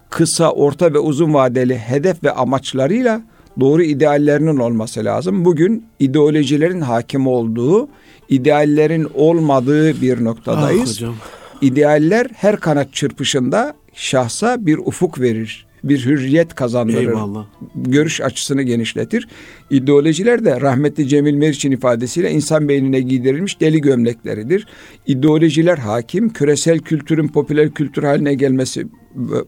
[0.09, 3.21] kısa, orta ve uzun vadeli hedef ve amaçlarıyla
[3.59, 5.45] doğru ideallerinin olması lazım.
[5.45, 7.87] Bugün ideolojilerin hakim olduğu
[8.29, 10.89] ideallerin olmadığı bir noktadayız.
[10.89, 11.15] Ah hocam.
[11.61, 17.07] İdealler her kanat çırpışında şahsa bir ufuk verir bir hürriyet kazandırır.
[17.07, 17.45] Eyvallah.
[17.75, 19.27] Görüş açısını genişletir.
[19.69, 24.67] İdeolojiler de rahmetli Cemil Meriç'in ifadesiyle insan beynine giydirilmiş deli gömlekleridir.
[25.07, 28.87] İdeolojiler hakim, küresel kültürün popüler kültür haline gelmesi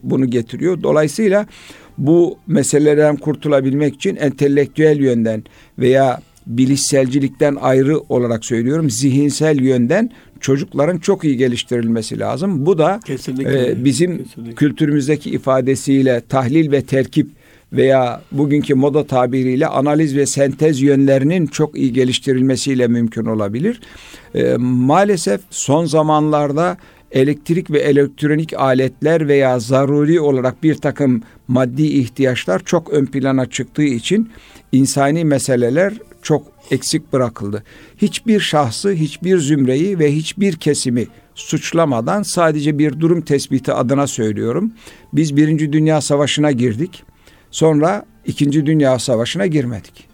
[0.02, 0.82] bunu getiriyor.
[0.82, 1.46] Dolayısıyla
[1.98, 5.44] bu meselelerden kurtulabilmek için entelektüel yönden
[5.78, 10.10] veya bilişselcilikten ayrı olarak söylüyorum zihinsel yönden
[10.44, 12.66] çocukların çok iyi geliştirilmesi lazım.
[12.66, 14.54] Bu da e, bizim kesinlikle.
[14.54, 17.30] kültürümüzdeki ifadesiyle tahlil ve terkip
[17.72, 23.80] veya bugünkü moda tabiriyle analiz ve sentez yönlerinin çok iyi geliştirilmesiyle mümkün olabilir.
[24.34, 26.76] E, maalesef son zamanlarda
[27.12, 33.82] elektrik ve elektronik aletler veya zaruri olarak bir takım maddi ihtiyaçlar çok ön plana çıktığı
[33.82, 34.30] için
[34.72, 37.62] insani meseleler çok eksik bırakıldı.
[37.98, 44.72] Hiçbir şahsı, hiçbir zümreyi ve hiçbir kesimi suçlamadan sadece bir durum tespiti adına söylüyorum.
[45.12, 47.02] Biz Birinci Dünya Savaşı'na girdik.
[47.50, 50.08] Sonra İkinci Dünya Savaşı'na girmedik.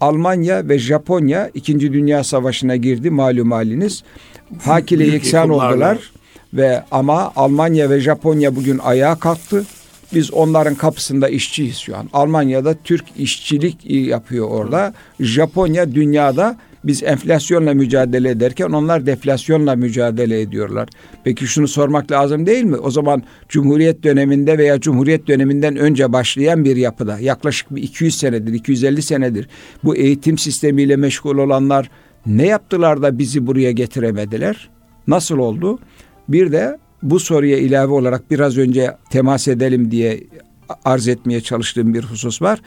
[0.00, 4.02] Almanya ve Japonya İkinci Dünya Savaşı'na girdi malum haliniz.
[4.62, 6.12] Hakile yeksan oldular
[6.54, 9.64] ve ama Almanya ve Japonya bugün ayağa kalktı.
[10.14, 12.08] Biz onların kapısında işçiyiz şu an.
[12.12, 14.94] Almanya'da Türk işçilik yapıyor orada.
[15.20, 20.88] Japonya dünyada biz enflasyonla mücadele ederken onlar deflasyonla mücadele ediyorlar.
[21.24, 22.76] Peki şunu sormak lazım değil mi?
[22.76, 28.52] O zaman Cumhuriyet döneminde veya Cumhuriyet döneminden önce başlayan bir yapıda yaklaşık bir 200 senedir,
[28.52, 29.48] 250 senedir
[29.84, 31.90] bu eğitim sistemiyle meşgul olanlar
[32.26, 34.68] ne yaptılar da bizi buraya getiremediler?
[35.06, 35.78] Nasıl oldu?
[36.28, 36.78] Bir de
[37.10, 40.20] bu soruya ilave olarak biraz önce temas edelim diye
[40.84, 42.60] arz etmeye çalıştığım bir husus var.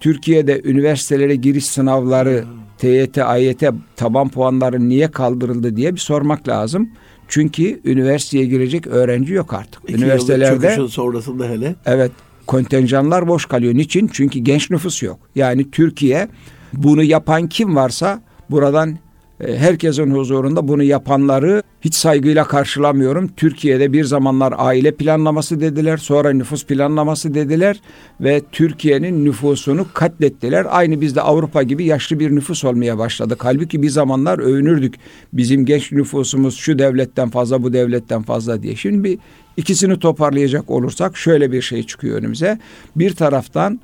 [0.00, 2.44] Türkiye'de üniversitelere giriş sınavları
[2.78, 3.62] TYT, AYT
[3.96, 6.90] taban puanları niye kaldırıldı diye bir sormak lazım.
[7.28, 9.82] Çünkü üniversiteye girecek öğrenci yok artık.
[9.84, 11.74] İki Üniversitelerde sonrasında hele.
[11.86, 12.12] Evet,
[12.46, 13.74] kontenjanlar boş kalıyor.
[13.74, 14.10] Niçin?
[14.12, 15.18] Çünkü genç nüfus yok.
[15.34, 16.28] Yani Türkiye
[16.72, 18.98] bunu yapan kim varsa buradan
[19.40, 23.28] herkesin huzurunda bunu yapanları hiç saygıyla karşılamıyorum.
[23.36, 27.80] Türkiye'de bir zamanlar aile planlaması dediler, sonra nüfus planlaması dediler
[28.20, 30.66] ve Türkiye'nin nüfusunu katlettiler.
[30.70, 33.36] Aynı bizde Avrupa gibi yaşlı bir nüfus olmaya başladı.
[33.38, 34.94] Halbuki bir zamanlar övünürdük.
[35.32, 38.76] Bizim genç nüfusumuz şu devletten fazla, bu devletten fazla diye.
[38.76, 39.18] Şimdi bir
[39.56, 42.58] ikisini toparlayacak olursak şöyle bir şey çıkıyor önümüze.
[42.96, 43.80] Bir taraftan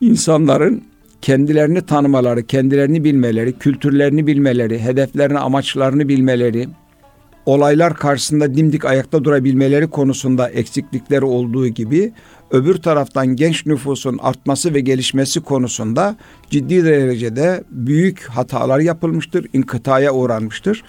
[0.00, 0.82] insanların
[1.22, 6.68] kendilerini tanımaları, kendilerini bilmeleri, kültürlerini bilmeleri, hedeflerini, amaçlarını bilmeleri,
[7.46, 12.12] olaylar karşısında dimdik ayakta durabilmeleri konusunda eksiklikleri olduğu gibi
[12.50, 16.16] öbür taraftan genç nüfusun artması ve gelişmesi konusunda
[16.50, 20.84] ciddi derecede büyük hatalar yapılmıştır, inkıtaya uğranmıştır.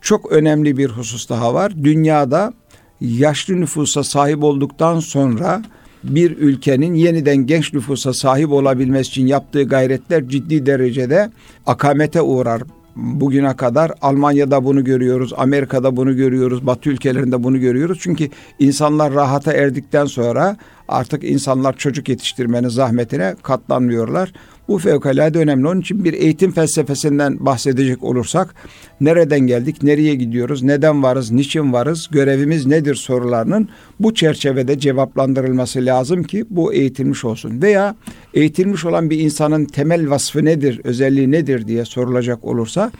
[0.00, 1.72] Çok önemli bir husus daha var.
[1.84, 2.52] Dünyada
[3.00, 5.62] yaşlı nüfusa sahip olduktan sonra
[6.04, 11.30] bir ülkenin yeniden genç nüfusa sahip olabilmesi için yaptığı gayretler ciddi derecede
[11.66, 12.62] akamete uğrar.
[12.96, 17.98] Bugüne kadar Almanya'da bunu görüyoruz, Amerika'da bunu görüyoruz, Batı ülkelerinde bunu görüyoruz.
[18.00, 20.56] Çünkü insanlar rahata erdikten sonra
[20.88, 24.32] artık insanlar çocuk yetiştirmenin zahmetine katlanmıyorlar.
[24.68, 25.68] Bu fevkalade önemli.
[25.68, 28.54] Onun için bir eğitim felsefesinden bahsedecek olursak
[29.00, 33.68] nereden geldik, nereye gidiyoruz, neden varız, niçin varız, görevimiz nedir sorularının
[34.00, 37.62] bu çerçevede cevaplandırılması lazım ki bu eğitilmiş olsun.
[37.62, 37.96] Veya
[38.34, 42.92] eğitilmiş olan bir insanın temel vasfı nedir, özelliği nedir diye sorulacak olursa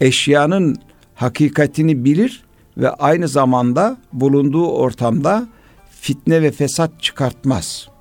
[0.00, 0.76] eşyanın
[1.14, 2.44] hakikatini bilir
[2.76, 5.48] ve aynı zamanda bulunduğu ortamda
[6.00, 7.97] fitne ve fesat çıkartmaz.''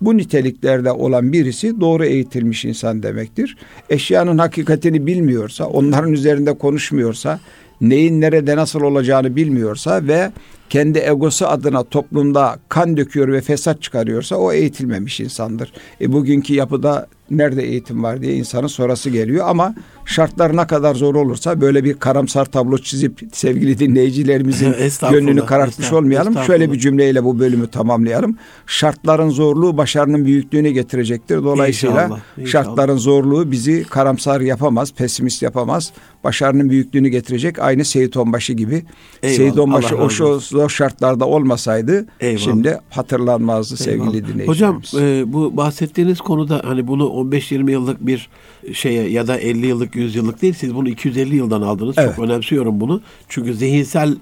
[0.00, 3.56] Bu niteliklerde olan birisi doğru eğitilmiş insan demektir.
[3.90, 7.40] Eşyanın hakikatini bilmiyorsa, onların üzerinde konuşmuyorsa,
[7.80, 10.32] neyin nerede nasıl olacağını bilmiyorsa ve
[10.70, 15.72] kendi egosu adına toplumda kan döküyor ve fesat çıkarıyorsa o eğitilmemiş insandır.
[16.00, 19.74] E, bugünkü yapıda nerede eğitim var diye insanın sorası geliyor ama
[20.04, 24.74] şartlar ne kadar zor olursa böyle bir karamsar tablo çizip sevgili dinleyicilerimizin
[25.10, 26.38] gönlünü karartmış olmayalım.
[26.46, 28.36] Şöyle bir cümleyle bu bölümü tamamlayalım.
[28.66, 31.44] Şartların zorluğu başarının büyüklüğünü getirecektir.
[31.44, 32.64] Dolayısıyla inşallah, inşallah.
[32.64, 35.92] şartların zorluğu bizi karamsar yapamaz, pesimist yapamaz.
[36.24, 38.84] Başarının büyüklüğünü getirecek aynı Seyit Onbaşı gibi.
[39.22, 42.38] Eyvallah, Seyit Onbaşı o şu zor şartlarda olmasaydı Eyvallah.
[42.44, 44.04] şimdi hatırlanmazdı Eyvallah.
[44.04, 44.48] sevgili dinleyicilerimiz.
[44.48, 48.28] Hocam e, bu bahsettiğiniz konuda hani bunu 15-20 yıllık bir
[48.72, 51.94] şeye ya da 50 yıllık 100 yıllık değil siz bunu 250 yıldan aldınız.
[51.98, 52.16] Evet.
[52.16, 53.00] Çok önemsiyorum bunu.
[53.28, 54.16] Çünkü zihinsel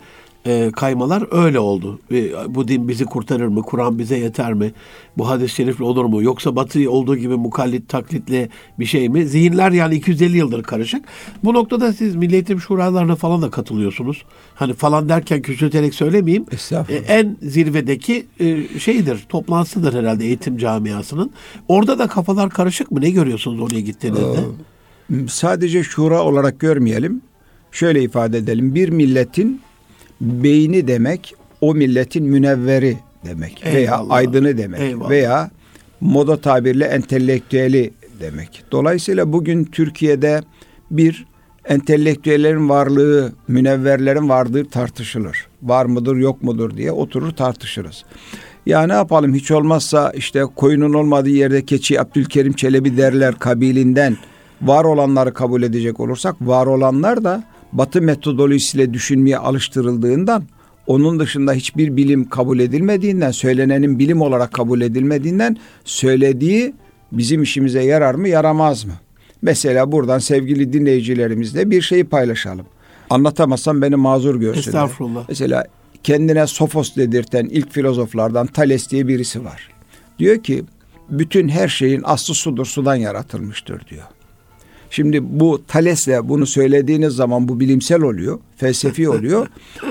[0.47, 2.01] e, kaymalar öyle oldu.
[2.13, 3.63] E, bu din bizi kurtarır mı?
[3.63, 4.73] Kur'an bize yeter mi?
[5.19, 6.23] Bu hadis-i şerifle olur mu?
[6.23, 9.27] Yoksa Batı olduğu gibi mukallit, taklitle bir şey mi?
[9.27, 11.05] Zihinler yani 250 yıldır karışık.
[11.45, 14.25] Bu noktada siz Milli Eğitim Şuralarına falan da katılıyorsunuz.
[14.55, 16.47] Hani falan derken küçülterek söylemeyeyim.
[16.89, 21.31] E, en zirvedeki e, şeydir, toplantısıdır herhalde eğitim camiasının.
[21.69, 23.01] Orada da kafalar karışık mı?
[23.01, 24.41] Ne görüyorsunuz oraya gittiğinizde?
[25.13, 27.23] Ee, sadece şura olarak görmeyelim.
[27.73, 28.75] Şöyle ifade edelim.
[28.75, 29.61] Bir milletin
[30.21, 33.75] beyni demek o milletin münevveri demek Eyvallah.
[33.77, 35.11] veya aydını demek Eyvallah.
[35.11, 35.51] veya
[36.01, 38.65] moda tabirle entelektüeli demek.
[38.73, 40.43] Dolayısıyla bugün Türkiye'de
[40.91, 41.27] bir
[41.65, 45.47] entelektüellerin varlığı, münevverlerin varlığı tartışılır.
[45.63, 48.05] Var mıdır, yok mudur diye oturur tartışırız.
[48.67, 54.17] Ya ne yapalım hiç olmazsa işte koyunun olmadığı yerde keçi Abdülkerim Çelebi derler kabilinden
[54.63, 60.45] var olanları kabul edecek olursak var olanlar da Batı metodolojisiyle düşünmeye alıştırıldığından
[60.87, 66.75] onun dışında hiçbir bilim kabul edilmediğinden, söylenenin bilim olarak kabul edilmediğinden söylediği
[67.13, 68.93] bizim işimize yarar mı, yaramaz mı?
[69.43, 72.67] Mesela buradan sevgili dinleyicilerimizle bir şeyi paylaşalım.
[73.11, 74.67] Anlatamazsam beni mazur görsünler.
[74.67, 75.25] Estağfurullah.
[75.29, 75.65] Mesela
[76.03, 79.69] kendine Sofos dedirten ilk filozoflardan Thales diye birisi var.
[80.19, 80.65] Diyor ki
[81.11, 84.05] bütün her şeyin aslı sudur, sudan yaratılmıştır diyor.
[84.95, 89.47] Şimdi bu Thales'le bunu söylediğiniz zaman bu bilimsel oluyor, felsefi oluyor.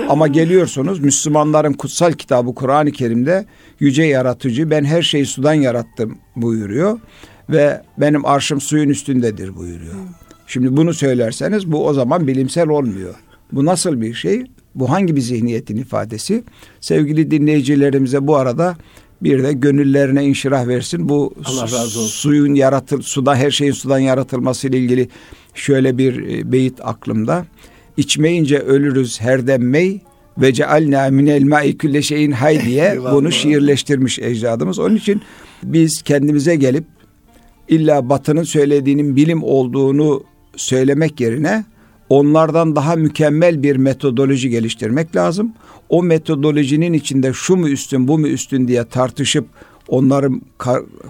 [0.08, 3.46] Ama geliyorsunuz Müslümanların kutsal kitabı Kur'an-ı Kerim'de
[3.80, 6.98] yüce yaratıcı ben her şeyi sudan yarattım buyuruyor
[7.50, 9.94] ve benim arşım suyun üstündedir buyuruyor.
[10.46, 13.14] Şimdi bunu söylerseniz bu o zaman bilimsel olmuyor.
[13.52, 14.44] Bu nasıl bir şey?
[14.74, 16.44] Bu hangi bir zihniyetin ifadesi?
[16.80, 18.76] Sevgili dinleyicilerimize bu arada
[19.24, 21.08] bir de gönüllerine inşirah versin.
[21.08, 22.06] Bu Allah razı olsun.
[22.06, 25.08] suyun yaratıl suda her şeyin sudan yaratılması ile ilgili
[25.54, 27.46] şöyle bir e, beyit aklımda.
[27.96, 30.00] İçmeyince ölürüz her demmey
[30.38, 34.78] ve cealna minel ma'i külle şeyin hay diye bunu şiirleştirmiş ecdadımız.
[34.78, 35.22] Onun için
[35.62, 36.84] biz kendimize gelip
[37.68, 40.24] illa batının söylediğinin bilim olduğunu
[40.56, 41.64] söylemek yerine
[42.08, 45.52] onlardan daha mükemmel bir metodoloji geliştirmek lazım.
[45.88, 49.46] O metodolojinin içinde şu mu üstün bu mu üstün diye tartışıp
[49.88, 50.30] onları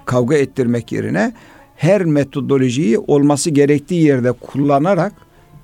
[0.06, 1.32] kavga ettirmek yerine
[1.76, 5.12] her metodolojiyi olması gerektiği yerde kullanarak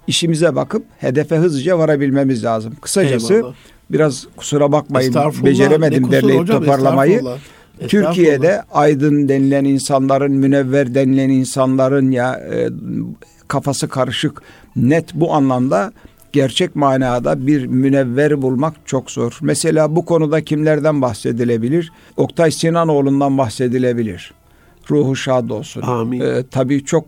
[0.06, 2.74] işimize bakıp hedefe hızlıca varabilmemiz lazım.
[2.80, 3.54] Kısacası Eyvallah.
[3.90, 5.14] biraz kusura bakmayın
[5.44, 7.12] beceremedim derleyip hocam, toparlamayı.
[7.12, 7.40] Estağfurullah.
[7.88, 12.68] Türkiye'de aydın denilen insanların, münevver denilen insanların ya e,
[13.50, 14.42] kafası karışık,
[14.76, 15.92] net bu anlamda
[16.32, 19.38] gerçek manada bir münevver bulmak çok zor.
[19.42, 21.92] Mesela bu konuda kimlerden bahsedilebilir?
[22.16, 24.32] Oktay Sinanoğlu'ndan bahsedilebilir.
[24.90, 25.82] Ruhu şad olsun.
[25.82, 26.20] Amin.
[26.20, 27.04] Ee, tabii çok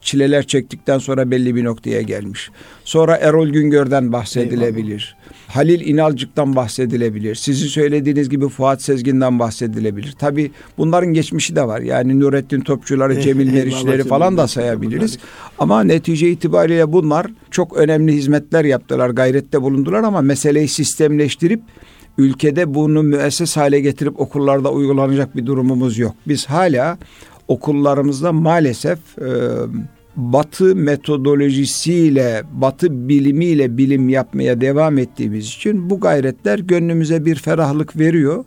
[0.00, 2.50] çileler çektikten sonra belli bir noktaya gelmiş.
[2.84, 5.16] Sonra Erol Güngör'den bahsedilebilir.
[5.16, 5.25] Eyvallah.
[5.56, 7.34] Halil İnalcık'tan bahsedilebilir.
[7.34, 10.12] Sizin söylediğiniz gibi Fuat Sezgin'den bahsedilebilir.
[10.12, 11.80] Tabi bunların geçmişi de var.
[11.80, 15.18] Yani Nurettin Topçuları, eh, Cemil Meriçleri falan da sayabiliriz.
[15.58, 21.60] Ama netice itibariyle bunlar çok önemli hizmetler yaptılar, gayrette bulundular ama meseleyi sistemleştirip
[22.18, 26.14] ülkede bunu müesses hale getirip okullarda uygulanacak bir durumumuz yok.
[26.28, 26.98] Biz hala
[27.48, 29.28] okullarımızda maalesef e,
[30.16, 38.44] Batı metodolojisiyle, Batı bilimiyle bilim yapmaya devam ettiğimiz için bu gayretler gönlümüze bir ferahlık veriyor.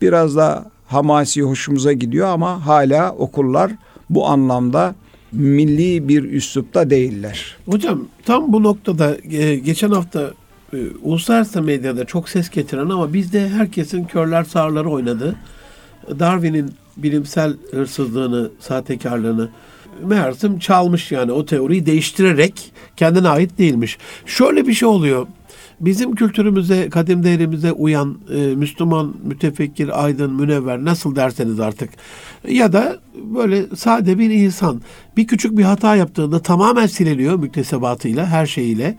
[0.00, 3.72] Biraz da hamasi hoşumuza gidiyor ama hala okullar
[4.10, 4.94] bu anlamda
[5.32, 7.56] milli bir üslupta değiller.
[7.66, 10.30] Hocam tam bu noktada e, geçen hafta
[10.72, 15.36] e, uluslararası medyada çok ses getiren ama bizde herkesin körler sağırları oynadı.
[16.18, 19.48] Darwin'in bilimsel hırsızlığını, sahtekarlığını
[20.04, 23.98] meğersem çalmış yani o teoriyi değiştirerek kendine ait değilmiş.
[24.26, 25.26] Şöyle bir şey oluyor.
[25.80, 31.90] Bizim kültürümüze, kadim değerimize uyan e, Müslüman, mütefekkir, aydın, münevver nasıl derseniz artık
[32.48, 34.82] ya da böyle sade bir insan
[35.16, 38.96] bir küçük bir hata yaptığında tamamen siliniyor müktesebatıyla, her şeyiyle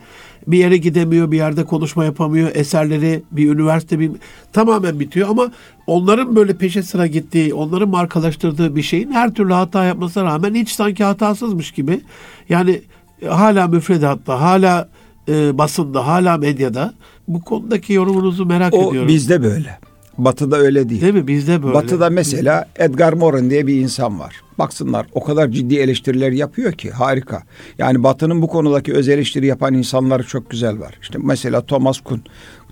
[0.48, 4.12] bir yere gidemiyor, bir yerde konuşma yapamıyor, eserleri bir üniversite bir
[4.54, 5.52] tamamen bitiyor ama
[5.88, 10.70] onların böyle peşe sıra gittiği, onların markalaştırdığı bir şeyin her türlü hata yapmasına rağmen hiç
[10.70, 12.02] sanki hatasızmış gibi.
[12.50, 12.82] Yani
[13.22, 14.90] e, hala müfredatta, hala
[15.30, 16.94] e, basında, hala medyada
[17.28, 19.06] bu konudaki yorumunuzu merak o ediyorum.
[19.06, 19.80] O bizde böyle.
[20.26, 21.02] Batı'da öyle değil.
[21.02, 21.28] Değil mi?
[21.28, 21.74] Bizde böyle.
[21.74, 24.42] Batı'da mesela Edgar Morin diye bir insan var.
[24.60, 27.44] Baksınlar o kadar ciddi eleştiriler yapıyor ki harika.
[27.78, 30.98] Yani Batı'nın bu konudaki öz eleştiri yapan insanları çok güzel var.
[31.02, 32.20] İşte mesela Thomas Kuhn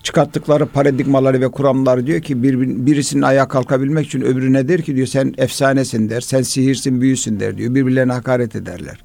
[0.03, 5.07] çıkarttıkları paradigmaları ve kuramları diyor ki bir, birisinin ayağa kalkabilmek için öbürüne der ki diyor
[5.07, 7.75] sen efsanesin der, sen sihirsin, büyüsün der diyor.
[7.75, 9.03] Birbirlerine hakaret ederler.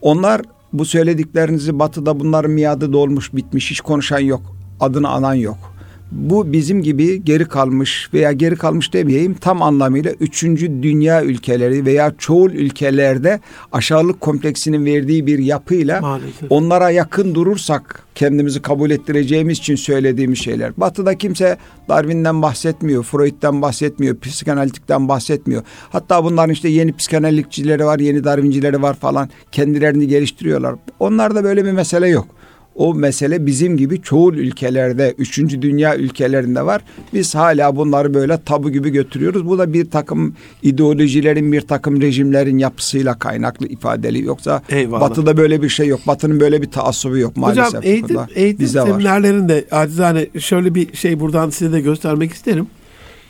[0.00, 0.42] Onlar
[0.72, 5.71] bu söylediklerinizi batıda bunların miadı dolmuş bitmiş hiç konuşan yok adını anan yok.
[6.12, 12.14] Bu bizim gibi geri kalmış veya geri kalmış demeyeyim tam anlamıyla üçüncü dünya ülkeleri veya
[12.18, 13.40] çoğul ülkelerde
[13.72, 16.52] aşağılık kompleksinin verdiği bir yapıyla Maalesef.
[16.52, 20.72] onlara yakın durursak kendimizi kabul ettireceğimiz için söylediğimiz şeyler.
[20.76, 21.56] Batı'da kimse
[21.88, 25.62] Darwin'den bahsetmiyor, Freud'den bahsetmiyor, psikanalitikten bahsetmiyor.
[25.90, 29.28] Hatta bunların işte yeni psikanalitikçileri var, yeni Darwincileri var falan.
[29.52, 30.74] Kendilerini geliştiriyorlar.
[31.00, 32.26] Onlarda böyle bir mesele yok.
[32.74, 36.82] O mesele bizim gibi çoğu ülkelerde, üçüncü dünya ülkelerinde var.
[37.14, 39.46] Biz hala bunları böyle tabu gibi götürüyoruz.
[39.46, 44.24] Bu da bir takım ideolojilerin, bir takım rejimlerin yapısıyla kaynaklı ifadeli.
[44.24, 45.00] Yoksa Eyvallah.
[45.00, 46.00] Batı'da böyle bir şey yok.
[46.06, 47.66] Batı'nın böyle bir taassubu yok maalesef.
[47.66, 52.66] Hocam eğitim, eğitim seminerlerinde acizane şöyle bir şey buradan size de göstermek isterim.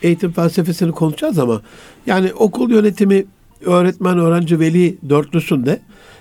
[0.01, 1.61] Eğitim felsefesini konuşacağız ama
[2.07, 3.25] yani okul yönetimi,
[3.65, 5.79] öğretmen, öğrenci, veli dörtlüsünde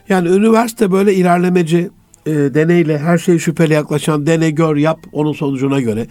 [0.09, 1.91] yani üniversite böyle ilerlemeci,
[2.27, 6.07] e, deneyle her şey şüpheli yaklaşan dene gör yap onun sonucuna göre.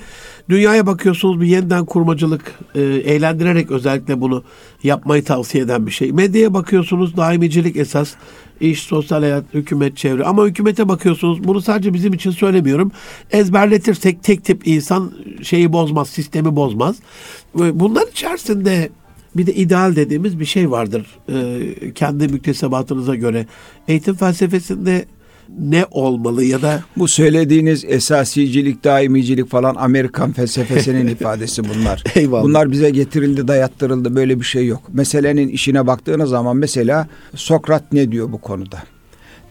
[0.50, 2.41] Dünyaya bakıyorsunuz bir yeniden kurmacılık
[2.76, 4.43] e, eğlendirerek özellikle bunu
[4.84, 6.12] yapmayı tavsiye eden bir şey.
[6.12, 8.13] Medyaya bakıyorsunuz daimicilik esas
[8.60, 10.24] iş, sosyal hayat, hükümet, çevre.
[10.24, 12.91] Ama hükümete bakıyorsunuz bunu sadece bizim için söylemiyorum.
[13.32, 16.95] Ezberletirsek tek tip insan şeyi bozmaz, sistemi bozmaz.
[17.56, 18.89] Bunlar içerisinde
[19.36, 21.06] bir de ideal dediğimiz bir şey vardır.
[21.30, 23.45] Ee, kendi müktesebatınıza göre.
[23.88, 25.06] Eğitim felsefesinde
[25.59, 32.03] ne olmalı ya da bu söylediğiniz esasicilik, daimicilik falan Amerikan felsefesinin ifadesi bunlar.
[32.15, 32.43] Eyvallah.
[32.43, 34.15] Bunlar bize getirildi, dayattırıldı.
[34.15, 34.81] Böyle bir şey yok.
[34.93, 38.83] Meselenin işine baktığınız zaman mesela Sokrat ne diyor bu konuda?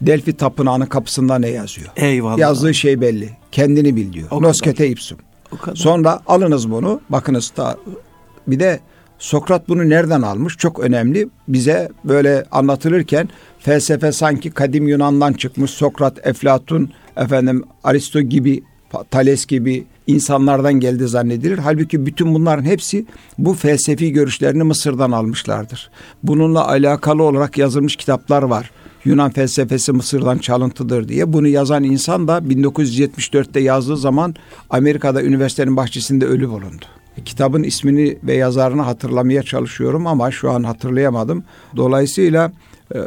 [0.00, 1.88] Delphi tapınağının kapısında ne yazıyor?
[1.96, 2.38] Eyvallah.
[2.38, 3.30] Yazdığı şey belli.
[3.52, 4.28] Kendini bil diyor.
[4.30, 4.90] O Noskete kadar.
[4.90, 5.18] ipsum.
[5.52, 5.76] O kadar.
[5.76, 7.00] Sonra alınız bunu.
[7.10, 7.76] Bakınız da
[8.46, 8.80] bir de
[9.18, 10.56] Sokrat bunu nereden almış?
[10.56, 11.28] Çok önemli.
[11.48, 13.28] Bize böyle anlatılırken
[13.60, 15.70] felsefe sanki kadim Yunan'dan çıkmış.
[15.70, 18.62] Sokrat, Eflatun, efendim Aristo gibi,
[19.10, 21.58] Thales gibi insanlardan geldi zannedilir.
[21.58, 23.06] Halbuki bütün bunların hepsi
[23.38, 25.90] bu felsefi görüşlerini Mısır'dan almışlardır.
[26.22, 28.70] Bununla alakalı olarak yazılmış kitaplar var.
[29.04, 31.32] Yunan felsefesi Mısır'dan çalıntıdır diye.
[31.32, 34.34] Bunu yazan insan da 1974'te yazdığı zaman
[34.70, 36.84] Amerika'da üniversitenin bahçesinde ölü bulundu.
[37.24, 41.44] Kitabın ismini ve yazarını hatırlamaya çalışıyorum ama şu an hatırlayamadım.
[41.76, 42.52] Dolayısıyla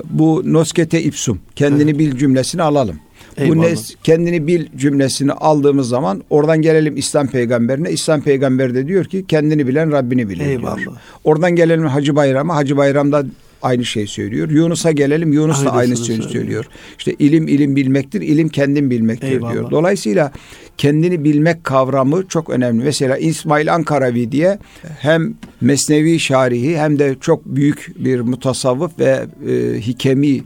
[0.09, 1.99] bu noskete ipsum kendini evet.
[1.99, 2.99] bil cümlesini alalım.
[3.37, 3.55] Eyvallah.
[3.55, 7.91] Bu ne, kendini bil cümlesini aldığımız zaman oradan gelelim İslam peygamberine.
[7.91, 10.77] İslam peygamberi de diyor ki kendini bilen Rabbini bilir Eyvallah.
[10.77, 10.93] diyor.
[11.23, 12.55] Oradan gelelim Hacı Bayram'a.
[12.55, 13.25] Hacı Bayram'da
[13.63, 14.49] aynı şey söylüyor.
[14.49, 15.33] Yunus'a gelelim.
[15.33, 16.29] Yunus da aynı şey söylüyor.
[16.29, 16.65] söylüyor.
[16.97, 18.21] İşte ilim ilim bilmektir.
[18.21, 19.53] ilim kendin bilmektir Eyvallah.
[19.53, 19.71] diyor.
[19.71, 20.31] Dolayısıyla
[20.77, 22.83] kendini bilmek kavramı çok önemli.
[22.83, 24.59] Mesela İsmail Ankaravi diye
[24.99, 30.41] hem Mesnevi şarihi hem de çok büyük bir mutasavvıf ve e, hikemi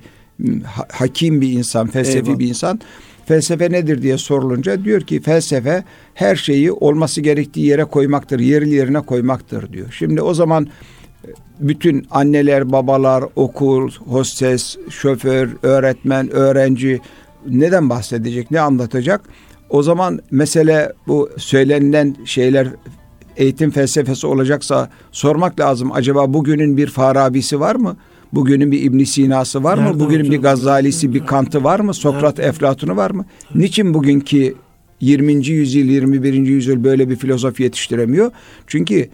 [0.91, 2.39] hakim bir insan, felsefi Eyvallah.
[2.39, 2.79] bir insan.
[3.25, 9.01] Felsefe nedir diye sorulunca diyor ki felsefe her şeyi olması gerektiği yere koymaktır, yerli yerine
[9.01, 9.95] koymaktır diyor.
[9.97, 10.67] Şimdi o zaman
[11.59, 16.99] bütün anneler, babalar, okul, hostes, şoför, öğretmen, öğrenci
[17.47, 19.21] neden bahsedecek, ne anlatacak?
[19.69, 22.67] O zaman mesele bu söylenilen şeyler
[23.37, 25.91] eğitim felsefesi olacaksa sormak lazım.
[25.91, 27.97] Acaba bugünün bir Farabi'si var mı?
[28.33, 29.99] Bugünün bir İbn Sina'sı var mı?
[29.99, 31.93] Bugünün bir Gazali'si, bir Kant'ı var mı?
[31.93, 33.25] Sokrat, Eflatun'u var mı?
[33.55, 34.55] Niçin bugünkü
[35.01, 35.47] 20.
[35.47, 36.33] yüzyıl, 21.
[36.33, 38.31] yüzyıl böyle bir filozof yetiştiremiyor?
[38.67, 39.09] Çünkü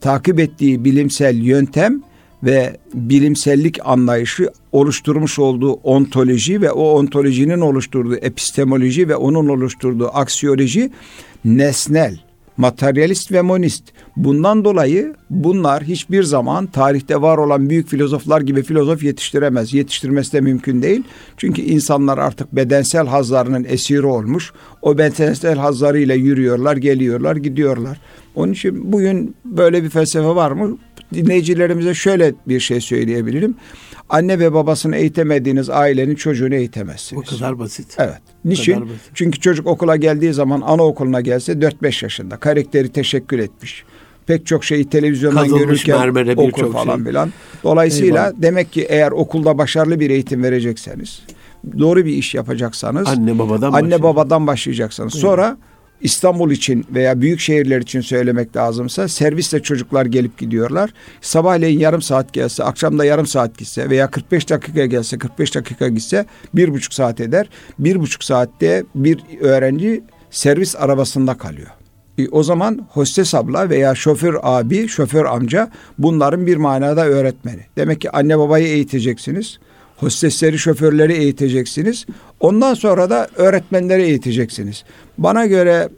[0.00, 2.02] takip ettiği bilimsel yöntem
[2.42, 10.90] ve bilimsellik anlayışı oluşturmuş olduğu ontoloji ve o ontolojinin oluşturduğu epistemoloji ve onun oluşturduğu aksiyoloji
[11.44, 12.18] nesnel,
[12.56, 13.84] materyalist ve monist.
[14.16, 19.74] Bundan dolayı bunlar hiçbir zaman tarihte var olan büyük filozoflar gibi filozof yetiştiremez.
[19.74, 21.02] Yetiştirmesi de mümkün değil.
[21.36, 24.52] Çünkü insanlar artık bedensel hazlarının esiri olmuş.
[24.82, 28.00] O bedensel hazlarıyla yürüyorlar, geliyorlar, gidiyorlar.
[28.38, 30.78] Onun için bugün böyle bir felsefe var mı?
[31.14, 33.54] Dinleyicilerimize şöyle bir şey söyleyebilirim.
[34.08, 37.32] Anne ve babasını eğitemediğiniz ailenin çocuğunu eğitemezsiniz.
[37.32, 37.96] O kadar basit.
[37.98, 38.20] Evet.
[38.44, 38.80] Niçin?
[38.80, 39.00] Basit.
[39.14, 42.36] Çünkü çocuk okula geldiği zaman anaokuluna gelse 4-5 yaşında.
[42.36, 43.84] Karakteri teşekkür etmiş.
[44.26, 47.04] Pek çok şeyi televizyondan Kazılmış görürken okur falan şey.
[47.04, 47.32] filan.
[47.64, 48.42] Dolayısıyla Eyvallah.
[48.42, 51.22] demek ki eğer okulda başarılı bir eğitim verecekseniz,
[51.78, 55.14] doğru bir iş yapacaksanız, anne babadan anne babadan başlayacaksınız.
[55.14, 55.58] Sonra
[56.00, 60.90] İstanbul için veya büyük şehirler için söylemek lazımsa servisle çocuklar gelip gidiyorlar.
[61.20, 66.26] Sabahleyin yarım saat gelse, akşamda yarım saat gitse veya 45 dakika gelse, 45 dakika gitse
[66.54, 67.48] bir buçuk saat eder.
[67.78, 71.68] Bir buçuk saatte bir öğrenci servis arabasında kalıyor.
[72.18, 77.60] E, o zaman hostes abla veya şoför abi, şoför amca bunların bir manada öğretmeni.
[77.76, 79.58] Demek ki anne babayı eğiteceksiniz
[79.98, 82.06] hostesleri, şoförleri eğiteceksiniz.
[82.40, 84.84] Ondan sonra da öğretmenleri eğiteceksiniz.
[85.18, 85.88] Bana göre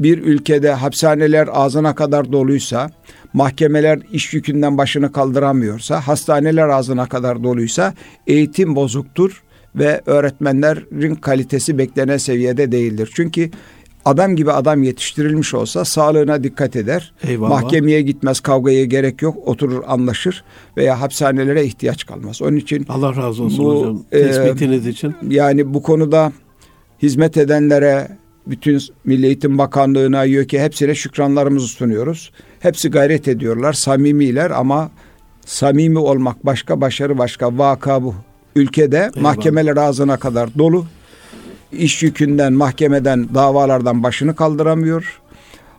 [0.00, 2.90] bir ülkede hapishaneler ağzına kadar doluysa,
[3.32, 7.94] mahkemeler iş yükünden başını kaldıramıyorsa, hastaneler ağzına kadar doluysa
[8.26, 9.42] eğitim bozuktur
[9.74, 13.10] ve öğretmenlerin kalitesi beklenen seviyede değildir.
[13.14, 13.50] Çünkü
[14.04, 17.12] adam gibi adam yetiştirilmiş olsa sağlığına dikkat eder.
[17.28, 17.50] Eyvallah.
[17.50, 20.44] Mahkemeye gitmez, kavgaya gerek yok, oturur anlaşır
[20.76, 22.42] veya hapishanelere ihtiyaç kalmaz.
[22.42, 25.14] Onun için Allah razı olsun bu, hocam tespitiniz e, için.
[25.28, 26.32] Yani bu konuda
[27.02, 28.08] hizmet edenlere,
[28.46, 32.32] bütün Milli Eğitim Bakanlığı'na, YÖK'e hepsine şükranlarımızı sunuyoruz.
[32.60, 34.90] Hepsi gayret ediyorlar, samimiler ama
[35.46, 37.58] samimi olmak başka, başarı başka.
[37.58, 38.14] Vaka bu.
[38.56, 39.22] Ülkede Eyvallah.
[39.22, 40.86] mahkemeler ağzına kadar dolu.
[41.72, 45.20] İş yükünden, mahkemeden, davalardan başını kaldıramıyor.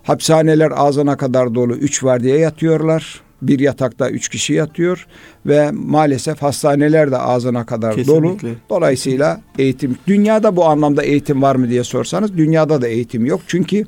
[0.03, 1.73] Hapishaneler ağzına kadar dolu.
[1.73, 3.21] Üç var diye yatıyorlar.
[3.41, 5.07] Bir yatakta üç kişi yatıyor
[5.45, 8.47] ve maalesef hastaneler de ağzına kadar Kesinlikle.
[8.47, 8.55] dolu.
[8.69, 13.41] Dolayısıyla eğitim, dünyada bu anlamda eğitim var mı diye sorsanız dünyada da eğitim yok.
[13.47, 13.85] Çünkü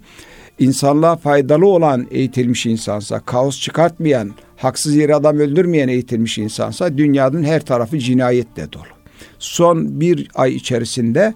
[0.59, 7.65] insanlığa faydalı olan eğitilmiş insansa, kaos çıkartmayan, haksız yere adam öldürmeyen eğitilmiş insansa dünyanın her
[7.65, 8.83] tarafı cinayetle dolu.
[9.39, 11.33] Son bir ay içerisinde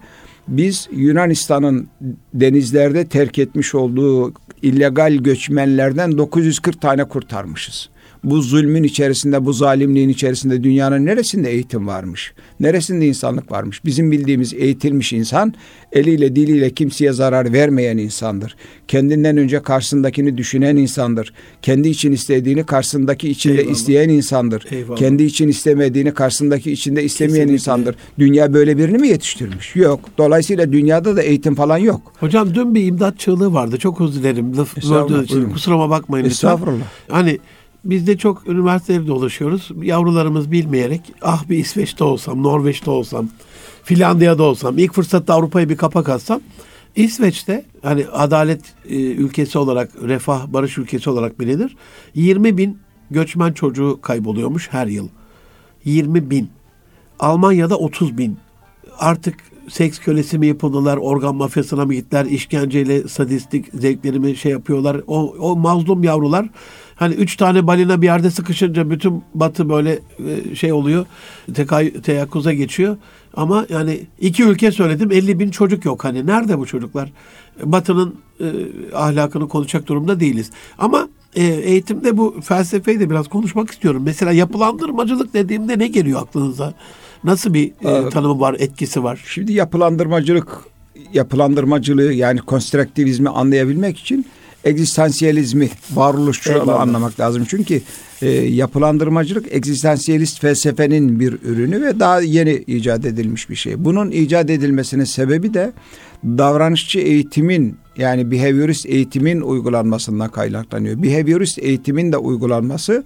[0.48, 1.88] biz Yunanistan'ın
[2.34, 4.32] denizlerde terk etmiş olduğu
[4.62, 7.88] illegal göçmenlerden 940 tane kurtarmışız
[8.24, 12.32] bu zulmün içerisinde, bu zalimliğin içerisinde dünyanın neresinde eğitim varmış?
[12.60, 13.84] Neresinde insanlık varmış?
[13.84, 15.54] Bizim bildiğimiz eğitilmiş insan
[15.92, 18.56] eliyle diliyle kimseye zarar vermeyen insandır.
[18.88, 21.32] Kendinden önce karşısındakini düşünen insandır.
[21.62, 23.72] Kendi için istediğini karşısındaki içinde Eyvallah.
[23.72, 24.66] isteyen insandır.
[24.70, 24.96] Eyvallah.
[24.96, 27.54] Kendi için istemediğini karşısındaki içinde istemeyen Kesinlikle.
[27.54, 27.96] insandır.
[28.18, 29.76] Dünya böyle birini mi yetiştirmiş?
[29.76, 30.00] Yok.
[30.18, 32.12] Dolayısıyla dünyada da eğitim falan yok.
[32.20, 33.78] Hocam dün bir imdat çığlığı vardı.
[33.78, 34.56] Çok özür dilerim.
[34.56, 35.50] Laf için.
[35.50, 36.48] Kusuruma bakmayın lütfen.
[36.48, 36.84] Estağfurullah.
[37.08, 37.38] Hani
[37.84, 39.70] biz de çok üniversitede dolaşıyoruz.
[39.82, 43.28] Yavrularımız bilmeyerek ah bir İsveç'te olsam, Norveç'te olsam,
[43.84, 46.40] Finlandiya'da olsam, ilk fırsatta Avrupa'yı bir kapak atsam
[46.96, 51.76] İsveç'te hani adalet e, ülkesi olarak, refah, barış ülkesi olarak bilinir.
[52.14, 52.78] 20 bin
[53.10, 55.08] göçmen çocuğu kayboluyormuş her yıl.
[55.84, 56.50] 20 bin.
[57.20, 58.38] Almanya'da 30 bin.
[58.98, 59.34] Artık
[59.68, 65.00] seks kölesi mi yapıldılar, organ mafyasına mı gittiler, işkenceyle sadistik zevklerimi şey yapıyorlar.
[65.06, 66.48] O, o mazlum yavrular
[66.98, 69.98] Hani üç tane balina bir yerde sıkışınca bütün batı böyle
[70.50, 71.06] e, şey oluyor.
[71.54, 72.96] Tekay, teyakkuza geçiyor.
[73.34, 76.04] Ama yani iki ülke söyledim 50 bin çocuk yok.
[76.04, 77.12] Hani nerede bu çocuklar?
[77.64, 78.46] Batı'nın e,
[78.94, 80.50] ahlakını konuşacak durumda değiliz.
[80.78, 84.02] Ama e, eğitimde bu felsefeyi de biraz konuşmak istiyorum.
[84.04, 86.74] Mesela yapılandırmacılık dediğimde ne geliyor aklınıza?
[87.24, 89.24] Nasıl bir e, tanımı var, etkisi var?
[89.26, 90.64] Şimdi yapılandırmacılık
[91.12, 94.26] yapılandırmacılığı yani konstruktivizmi anlayabilmek için
[94.64, 97.44] egzistansiyelizmi, varoluşçuluğu anlamak lazım.
[97.48, 97.80] Çünkü
[98.22, 103.84] e, yapılandırmacılık egzistansiyelist felsefenin bir ürünü ve daha yeni icat edilmiş bir şey.
[103.84, 105.72] Bunun icat edilmesinin sebebi de
[106.24, 111.02] davranışçı eğitimin yani behaviorist eğitimin uygulanmasından kaynaklanıyor.
[111.02, 113.04] Behaviorist eğitimin de uygulanması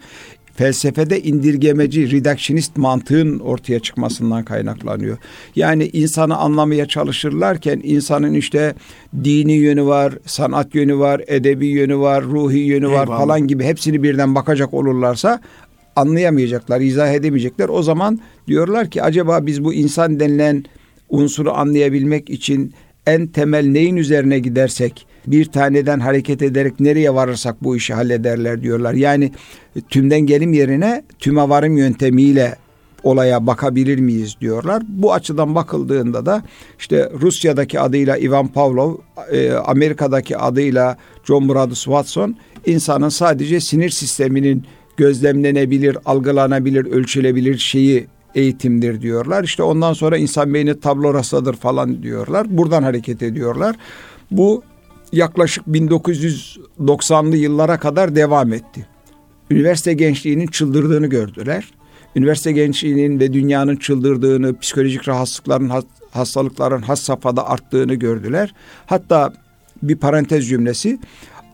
[0.55, 5.18] felsefede indirgemeci, reductionist mantığın ortaya çıkmasından kaynaklanıyor.
[5.57, 8.74] Yani insanı anlamaya çalışırlarken insanın işte
[9.24, 13.18] dini yönü var, sanat yönü var, edebi yönü var, ruhi yönü var Eyvallah.
[13.18, 15.40] falan gibi hepsini birden bakacak olurlarsa
[15.96, 17.68] anlayamayacaklar, izah edemeyecekler.
[17.68, 20.64] O zaman diyorlar ki acaba biz bu insan denilen
[21.09, 22.72] unsuru anlayabilmek için
[23.07, 28.95] en temel neyin üzerine gidersek bir taneden hareket ederek nereye varırsak bu işi hallederler diyorlar.
[28.95, 29.33] Yani
[29.91, 32.57] tümden gelim yerine tüme varım yöntemiyle
[33.03, 34.83] olaya bakabilir miyiz diyorlar.
[34.89, 36.43] Bu açıdan bakıldığında da
[36.79, 38.95] işte Rusya'daki adıyla Ivan Pavlov,
[39.33, 44.64] e, Amerika'daki adıyla John Bradus Watson insanın sadece sinir sisteminin
[44.97, 49.45] gözlemlenebilir, algılanabilir, ölçülebilir şeyi eğitimdir diyorlar.
[49.45, 52.47] İşte ondan sonra insan beyni tablo rastladır falan diyorlar.
[52.59, 53.77] Buradan hareket ediyorlar.
[54.31, 54.62] Bu
[55.13, 58.87] yaklaşık 1990'lı yıllara kadar devam etti.
[59.51, 61.73] Üniversite gençliğinin çıldırdığını gördüler.
[62.17, 65.73] Üniversite gençliğinin ve dünyanın çıldırdığını, psikolojik rahatsızlıkların,
[66.11, 68.55] hastalıkların has safhada arttığını gördüler.
[68.87, 69.33] Hatta
[69.83, 70.99] bir parantez cümlesi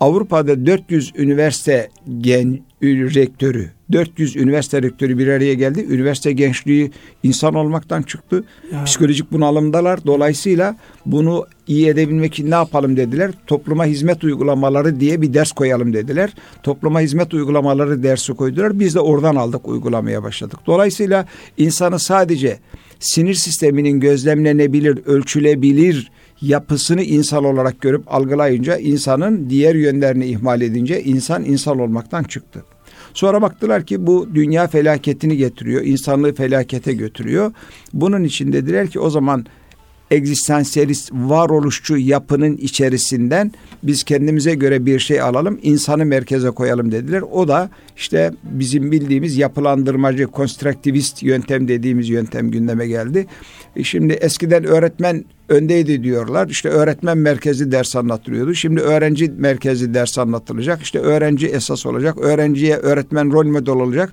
[0.00, 1.90] Avrupa'da 400 üniversite
[2.20, 5.86] gen rektörü, 400 üniversite rektörü bir araya geldi.
[5.90, 6.90] Üniversite gençliği
[7.22, 8.44] insan olmaktan çıktı.
[8.72, 8.84] Ya.
[8.84, 10.06] Psikolojik bunalımdalar.
[10.06, 10.76] Dolayısıyla
[11.06, 13.30] bunu iyi edebilmek için ne yapalım dediler.
[13.46, 16.34] Topluma hizmet uygulamaları diye bir ders koyalım dediler.
[16.62, 18.80] Topluma hizmet uygulamaları dersi koydular.
[18.80, 20.58] Biz de oradan aldık uygulamaya başladık.
[20.66, 21.26] Dolayısıyla
[21.56, 22.58] insanı sadece
[23.00, 26.10] sinir sisteminin gözlemlenebilir, ölçülebilir
[26.42, 32.64] yapısını insan olarak görüp algılayınca insanın diğer yönlerini ihmal edince insan insan olmaktan çıktı.
[33.14, 37.52] Sonra baktılar ki bu dünya felaketini getiriyor, insanlığı felakete götürüyor.
[37.92, 39.46] Bunun için dediler ki o zaman
[40.10, 43.52] egzistansiyelist varoluşçu yapının içerisinden
[43.82, 47.22] biz kendimize göre bir şey alalım, insanı merkeze koyalım dediler.
[47.32, 53.26] O da işte bizim bildiğimiz yapılandırmacı, konstruktivist yöntem dediğimiz yöntem gündeme geldi.
[53.76, 56.48] E şimdi eskiden öğretmen öndeydi diyorlar.
[56.48, 58.54] İşte öğretmen merkezi ders anlatılıyordu.
[58.54, 60.82] Şimdi öğrenci merkezi ders anlatılacak.
[60.82, 62.18] İşte öğrenci esas olacak.
[62.18, 64.12] Öğrenciye öğretmen rol model olacak.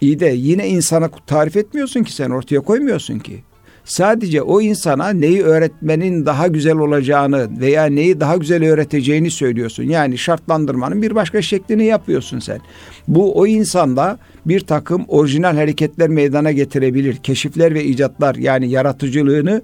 [0.00, 3.42] İyi de yine insana tarif etmiyorsun ki sen ortaya koymuyorsun ki.
[3.84, 9.82] Sadece o insana neyi öğretmenin daha güzel olacağını veya neyi daha güzel öğreteceğini söylüyorsun.
[9.82, 12.60] Yani şartlandırmanın bir başka şeklini yapıyorsun sen.
[13.08, 17.16] Bu o insanda bir takım orijinal hareketler meydana getirebilir.
[17.16, 19.62] Keşifler ve icatlar yani yaratıcılığını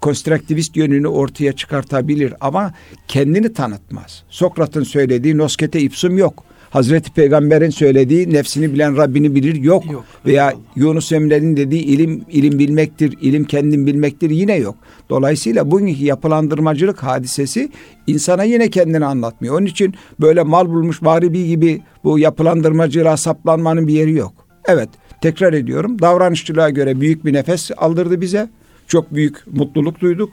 [0.00, 2.74] konstruktivist yönünü ortaya çıkartabilir ama
[3.08, 4.24] kendini tanıtmaz.
[4.28, 6.44] Sokrat'ın söylediği noskete ipsum yok.
[6.70, 9.92] Hazreti Peygamber'in söylediği nefsini bilen Rabbini bilir yok.
[9.92, 10.62] yok Veya eyvallah.
[10.76, 14.74] Yunus Emre'nin dediği ilim ilim bilmektir, ilim kendin bilmektir yine yok.
[15.10, 17.70] Dolayısıyla bugünkü yapılandırmacılık hadisesi
[18.06, 19.58] insana yine kendini anlatmıyor.
[19.58, 24.32] Onun için böyle mal bulmuş mağribi gibi bu yapılandırmacılığa saplanmanın bir yeri yok.
[24.68, 24.88] Evet
[25.20, 28.48] tekrar ediyorum davranışçılığa göre büyük bir nefes aldırdı bize.
[28.86, 30.30] Çok büyük mutluluk duyduk.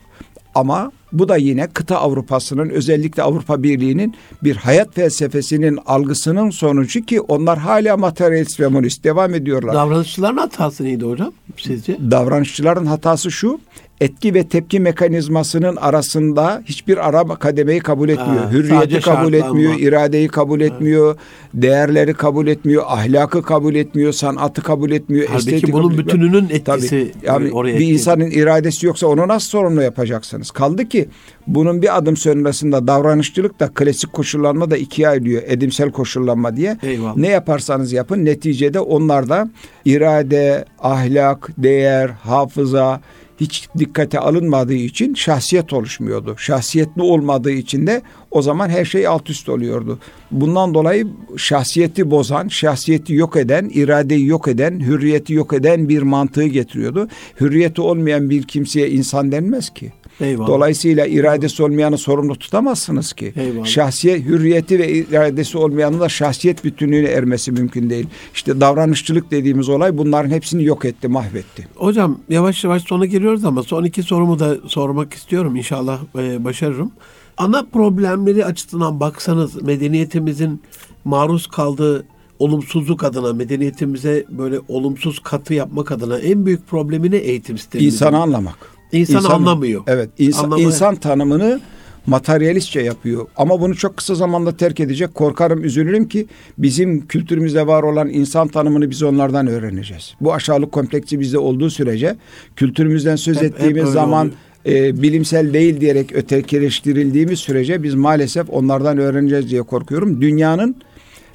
[0.57, 7.21] Ama bu da yine kıta Avrupa'sının özellikle Avrupa Birliği'nin bir hayat felsefesinin algısının sonucu ki
[7.21, 9.73] onlar hala materyalist ve monist devam ediyorlar.
[9.73, 11.97] Davranışçıların hatası neydi hocam sizce?
[12.11, 13.59] Davranışçıların hatası şu
[14.01, 18.43] etki ve tepki mekanizmasının arasında hiçbir ara kademeyi kabul etmiyor.
[18.43, 21.17] Ha, Hürriyeti kabul etmiyor, iradeyi kabul etmiyor, evet.
[21.53, 26.63] değerleri kabul etmiyor, ahlakı kabul etmiyor, sanatı kabul etmiyor, Halbuki estetik bunun kabul bütününün etkisi
[26.63, 27.93] Tabii, yani oraya bir etkili.
[27.93, 30.51] insanın iradesi yoksa onu nasıl sorumlu yapacaksınız?
[30.51, 31.09] Kaldı ki
[31.47, 35.41] bunun bir adım sonrasında davranışçılık da klasik koşullanma da ikiye ayrılıyor.
[35.45, 36.77] Edimsel koşullanma diye.
[36.83, 37.17] Eyvallah.
[37.17, 39.49] Ne yaparsanız yapın neticede onlarda
[39.85, 43.01] irade, ahlak, değer, hafıza,
[43.39, 46.35] hiç dikkate alınmadığı için şahsiyet oluşmuyordu.
[46.37, 49.99] Şahsiyetli olmadığı için de o zaman her şey alt üst oluyordu.
[50.31, 51.07] Bundan dolayı
[51.37, 57.07] şahsiyeti bozan, şahsiyeti yok eden, iradeyi yok eden, hürriyeti yok eden bir mantığı getiriyordu.
[57.41, 59.93] Hürriyeti olmayan bir kimseye insan denmez ki.
[60.21, 60.47] Eyvallah.
[60.47, 63.33] Dolayısıyla iradesi olmayanı sorumlu tutamazsınız ki.
[63.35, 63.65] Eyvallah.
[63.65, 68.07] Şahsiyet, hürriyeti ve iradesi olmayanın da şahsiyet bütünlüğüne ermesi mümkün değil.
[68.33, 71.67] İşte davranışçılık dediğimiz olay bunların hepsini yok etti, mahvetti.
[71.75, 75.55] Hocam yavaş yavaş sona geliyoruz ama son iki sorumu da sormak istiyorum.
[75.55, 76.91] İnşallah e, başarırım.
[77.37, 80.61] Ana problemleri açısından baksanız medeniyetimizin
[81.05, 82.05] maruz kaldığı
[82.39, 87.95] olumsuzluk adına medeniyetimize böyle olumsuz katı yapmak adına en büyük problemi ne eğitim sistemimizin?
[87.95, 88.76] İnsanı anlamak.
[88.91, 89.83] İnsan, insan anlamıyor.
[89.87, 90.09] Evet.
[90.17, 90.65] Insan, Anlamaya.
[90.67, 91.59] insan tanımını
[92.07, 93.27] materyalistçe yapıyor.
[93.37, 95.15] Ama bunu çok kısa zamanda terk edecek.
[95.15, 96.27] Korkarım, üzülürüm ki
[96.57, 100.13] bizim kültürümüzde var olan insan tanımını biz onlardan öğreneceğiz.
[100.21, 102.15] Bu aşağılık kompleksi bizde olduğu sürece
[102.55, 104.31] kültürümüzden söz hep, ettiğimiz hep zaman
[104.65, 110.21] e, bilimsel değil diyerek ötekileştirildiğimiz sürece biz maalesef onlardan öğreneceğiz diye korkuyorum.
[110.21, 110.75] Dünyanın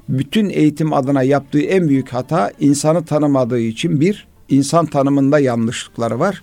[0.08, 6.42] bütün eğitim adına yaptığı en büyük hata insanı tanımadığı için bir, insan tanımında yanlışlıkları var.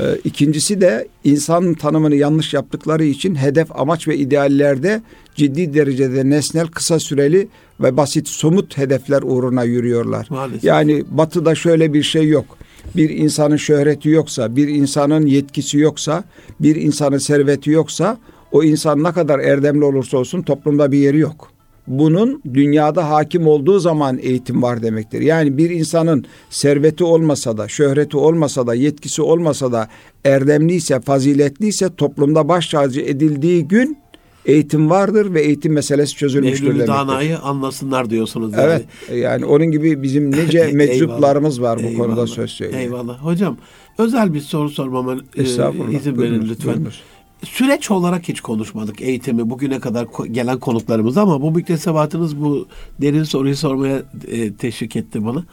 [0.00, 5.02] Ee, ikincisi de insan tanımını yanlış yaptıkları için hedef, amaç ve ideallerde
[5.34, 7.48] ciddi derecede nesnel, kısa süreli
[7.80, 10.26] ve basit somut hedefler uğruna yürüyorlar.
[10.30, 10.64] Maalesef.
[10.64, 12.58] Yani batıda şöyle bir şey yok.
[12.96, 16.24] Bir insanın şöhreti yoksa, bir insanın yetkisi yoksa,
[16.60, 18.18] bir insanın serveti yoksa
[18.52, 21.57] o insan ne kadar erdemli olursa olsun toplumda bir yeri yok
[21.88, 25.20] bunun dünyada hakim olduğu zaman eğitim var demektir.
[25.20, 29.88] Yani bir insanın serveti olmasa da, şöhreti olmasa da, yetkisi olmasa da
[30.24, 33.98] erdemliyse, faziletliyse toplumda baş tacı edildiği gün
[34.46, 36.94] eğitim vardır ve eğitim meselesi çözülmüştür Mevlüt demektir.
[36.94, 38.52] Dana'yı anlasınlar diyorsunuz.
[38.52, 38.64] Yani.
[38.64, 38.84] Evet.
[39.22, 42.80] Yani onun gibi bizim nice meczuplarımız var bu eyvallah, konuda söz söylüyor.
[42.80, 43.18] Eyvallah.
[43.18, 43.56] Hocam
[43.98, 46.74] özel bir soru sormama e, izin verin lütfen.
[46.74, 47.02] Buyurunuz
[47.44, 52.66] süreç olarak hiç konuşmadık eğitimi bugüne kadar gelen konuklarımız ama bu müktesebatınız bu
[53.00, 55.44] derin soruyu sormaya e, teşvik etti bana.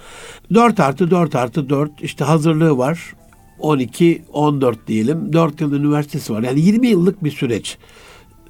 [0.53, 3.13] 4 artı 4 artı 4 işte hazırlığı var.
[3.59, 5.33] 12, 14 diyelim.
[5.33, 6.43] 4 yıl üniversitesi var.
[6.43, 7.77] Yani 20 yıllık bir süreç.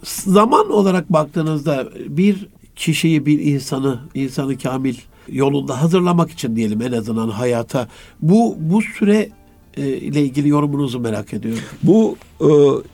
[0.03, 4.95] Zaman olarak baktığınızda bir kişiyi, bir insanı, insanı kamil
[5.27, 7.87] yolunda hazırlamak için diyelim en azından hayata.
[8.21, 9.29] Bu bu süre
[9.81, 11.63] ile ilgili yorumunuzu merak ediyorum.
[11.83, 12.47] Bu e,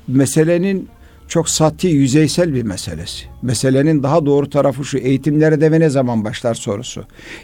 [0.08, 0.90] meselenin
[1.28, 3.26] çok sati, yüzeysel bir meselesi.
[3.42, 7.04] Meselenin daha doğru tarafı şu, eğitim nerede ve ne zaman başlar sorusu.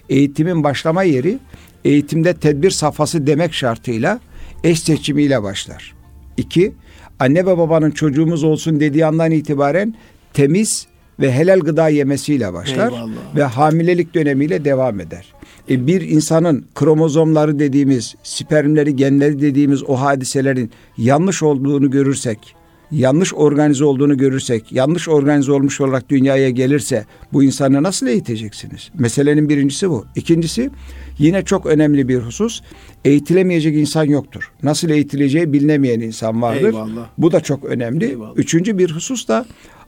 [0.10, 1.40] Eğitimin başlama yeri,
[1.86, 4.20] eğitimde tedbir safhası demek şartıyla
[4.64, 5.96] eş seçimiyle başlar.
[6.38, 6.74] İki,
[7.20, 9.96] anne ve babanın çocuğumuz olsun dediği andan itibaren
[10.34, 10.88] temiz
[11.20, 13.36] ve helal gıda yemesiyle başlar Eyvallah.
[13.36, 15.34] ve hamilelik dönemiyle devam eder.
[15.70, 22.56] E, bir insanın kromozomları dediğimiz, spermleri, genleri dediğimiz o hadiselerin yanlış olduğunu görürsek,
[22.92, 28.90] yanlış organize olduğunu görürsek, yanlış organize olmuş olarak dünyaya gelirse bu insanı nasıl eğiteceksiniz?
[29.00, 30.06] Meselenin birincisi bu.
[30.16, 30.70] İkincisi
[31.20, 32.62] yine çok önemli bir husus.
[33.06, 34.52] Eğitilemeyecek insan yoktur.
[34.64, 36.68] Nasıl eğitileceği bilinemeyen insan vardır.
[36.68, 37.10] Eyvallah.
[37.18, 38.06] Bu da çok önemli.
[38.06, 38.34] Eyvallah.
[38.36, 39.46] Üçüncü bir husus da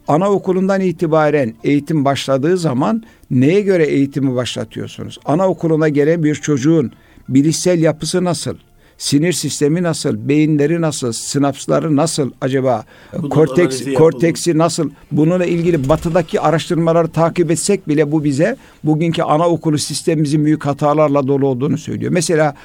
[0.10, 5.20] anaokulundan itibaren eğitim başladığı zaman neye göre eğitimi başlatıyorsunuz?
[5.26, 6.92] Anaokuluna gelen bir çocuğun
[7.30, 8.56] bilişsel yapısı nasıl?
[8.98, 10.30] Sinir sistemi nasıl?
[10.30, 11.12] Beyinleri nasıl?
[11.12, 12.86] Sinapsları nasıl acaba?
[13.18, 14.90] Bunun Korteks, korteksi nasıl?
[15.12, 21.48] Bununla ilgili batıdaki araştırmaları takip etsek bile bu bize bugünkü anaokulu sistemimizin büyük hatalarla dolu
[21.48, 22.12] olduğunu söylüyor.
[22.12, 22.56] Mesela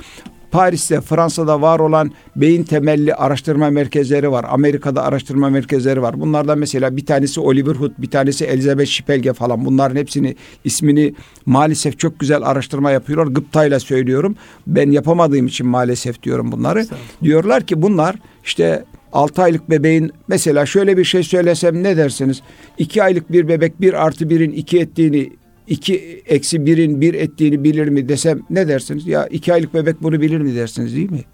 [0.55, 4.47] Paris'te, Fransa'da var olan beyin temelli araştırma merkezleri var.
[4.49, 6.21] Amerika'da araştırma merkezleri var.
[6.21, 9.65] Bunlardan mesela bir tanesi Oliver Hood, bir tanesi Elizabeth Spelge falan.
[9.65, 11.15] Bunların hepsini ismini
[11.47, 13.33] maalesef çok güzel araştırma yapıyorlar.
[13.33, 14.37] Gıptayla söylüyorum.
[14.67, 16.87] Ben yapamadığım için maalesef diyorum bunları.
[17.23, 22.43] Diyorlar ki bunlar işte 6 aylık bebeğin mesela şöyle bir şey söylesem ne dersiniz?
[22.79, 25.31] 2 aylık bir bebek 1 artı 1'in 2 ettiğini
[25.67, 29.07] 2 eksi 1'in 1 ettiğini bilir mi desem ne dersiniz?
[29.07, 31.25] Ya 2 aylık bebek bunu bilir mi dersiniz değil mi?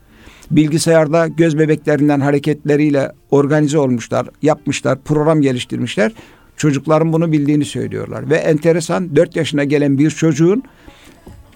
[0.50, 6.12] Bilgisayarda göz bebeklerinden hareketleriyle organize olmuşlar, yapmışlar, program geliştirmişler.
[6.56, 8.30] Çocukların bunu bildiğini söylüyorlar.
[8.30, 10.62] Ve enteresan 4 yaşına gelen bir çocuğun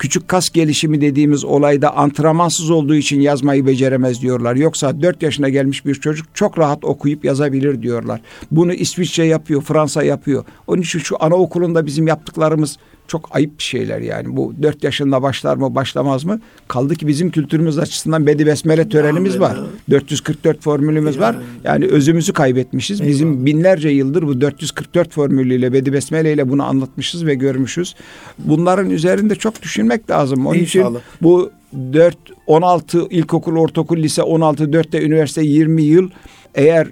[0.05, 4.57] küçük kas gelişimi dediğimiz olayda antrenmansız olduğu için yazmayı beceremez diyorlar.
[4.57, 8.21] Yoksa 4 yaşına gelmiş bir çocuk çok rahat okuyup yazabilir diyorlar.
[8.51, 10.45] Bunu İsviçre yapıyor, Fransa yapıyor.
[10.67, 12.77] Onun için şu anaokulunda bizim yaptıklarımız
[13.09, 14.37] çok ayıp şeyler yani.
[14.37, 16.41] Bu 4 yaşında başlar mı başlamaz mı?
[16.69, 19.57] Kaldı ki bizim kültürümüz açısından Bedi Besmele törenimiz var.
[19.57, 19.63] ya.
[19.91, 21.37] 444 formülümüz var.
[21.65, 23.03] Yani özümüzü kaybetmişiz.
[23.07, 27.95] Bizim binlerce yıldır bu 444 formülüyle Bedi Besmele ile bunu anlatmışız ve görmüşüz.
[28.39, 30.47] Bunların üzerinde çok düşünmek lazım.
[30.47, 31.01] Onun için İnşallah.
[31.23, 31.51] bu
[31.93, 36.11] 4 16 ilkokul, ortaokul, lise 16, 4'te üniversite 20 yıl
[36.55, 36.89] eğer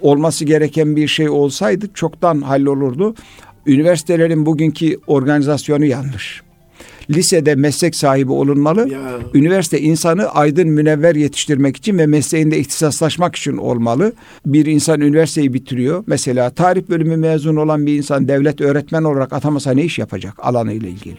[0.00, 3.14] olması gereken bir şey olsaydı çoktan hallolurdu.
[3.66, 6.42] Üniversitelerin bugünkü organizasyonu yanlış.
[7.10, 8.88] Lisede meslek sahibi olunmalı.
[8.92, 9.00] Ya.
[9.34, 14.12] Üniversite insanı aydın münevver yetiştirmek için ve mesleğinde ihtisaslaşmak için olmalı.
[14.46, 16.04] Bir insan üniversiteyi bitiriyor.
[16.06, 20.88] Mesela tarih bölümü mezun olan bir insan devlet öğretmen olarak atamasa ne iş yapacak alanıyla
[20.88, 21.16] ilgili?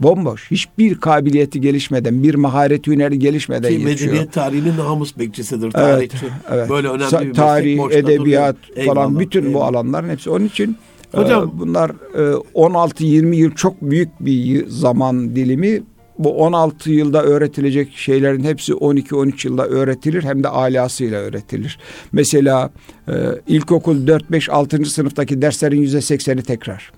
[0.00, 0.50] Bomboş.
[0.50, 4.10] Hiçbir kabiliyeti gelişmeden, bir maharet hüneri gelişmeden Ki yetişiyor.
[4.12, 5.70] medeniyet tarihinin namus bekçisidir.
[5.70, 6.16] Tarihçi.
[6.52, 6.70] Evet.
[6.70, 8.86] Böyle önemli Sa- bir tarih, edebiyat duruyor.
[8.86, 9.66] falan Eyvallah, bütün bu eyvallah.
[9.66, 10.30] alanların hepsi.
[10.30, 10.76] Onun için
[11.12, 15.82] Hocam- e, bunlar e, 16-20 yıl çok büyük bir zaman dilimi.
[16.18, 21.78] Bu 16 yılda öğretilecek şeylerin hepsi 12-13 yılda öğretilir hem de alasıyla öğretilir.
[22.12, 22.70] Mesela
[23.08, 23.12] e,
[23.46, 24.84] ilkokul 4-5-6.
[24.84, 26.92] sınıftaki derslerin %80'i tekrar.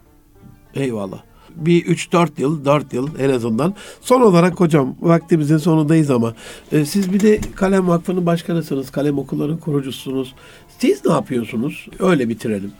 [0.74, 1.22] Eyvallah.
[1.56, 3.74] Bir 3-4 yıl, 4 yıl en azından.
[4.00, 6.34] Son olarak hocam vaktimizin sonundayız ama
[6.72, 8.90] e, siz bir de Kalem Vakfı'nın başkanısınız.
[8.90, 10.34] Kalem okulların kurucusunuz.
[10.78, 11.88] Siz ne yapıyorsunuz?
[11.98, 12.72] Öyle bitirelim.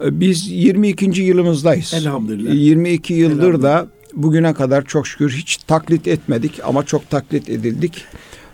[0.00, 1.22] Biz 22.
[1.22, 1.94] yılımızdayız.
[1.94, 2.54] Elhamdülillah.
[2.54, 3.62] 22 yıldır Elhamdülillah.
[3.62, 8.04] da bugüne kadar çok şükür hiç taklit etmedik ama çok taklit edildik.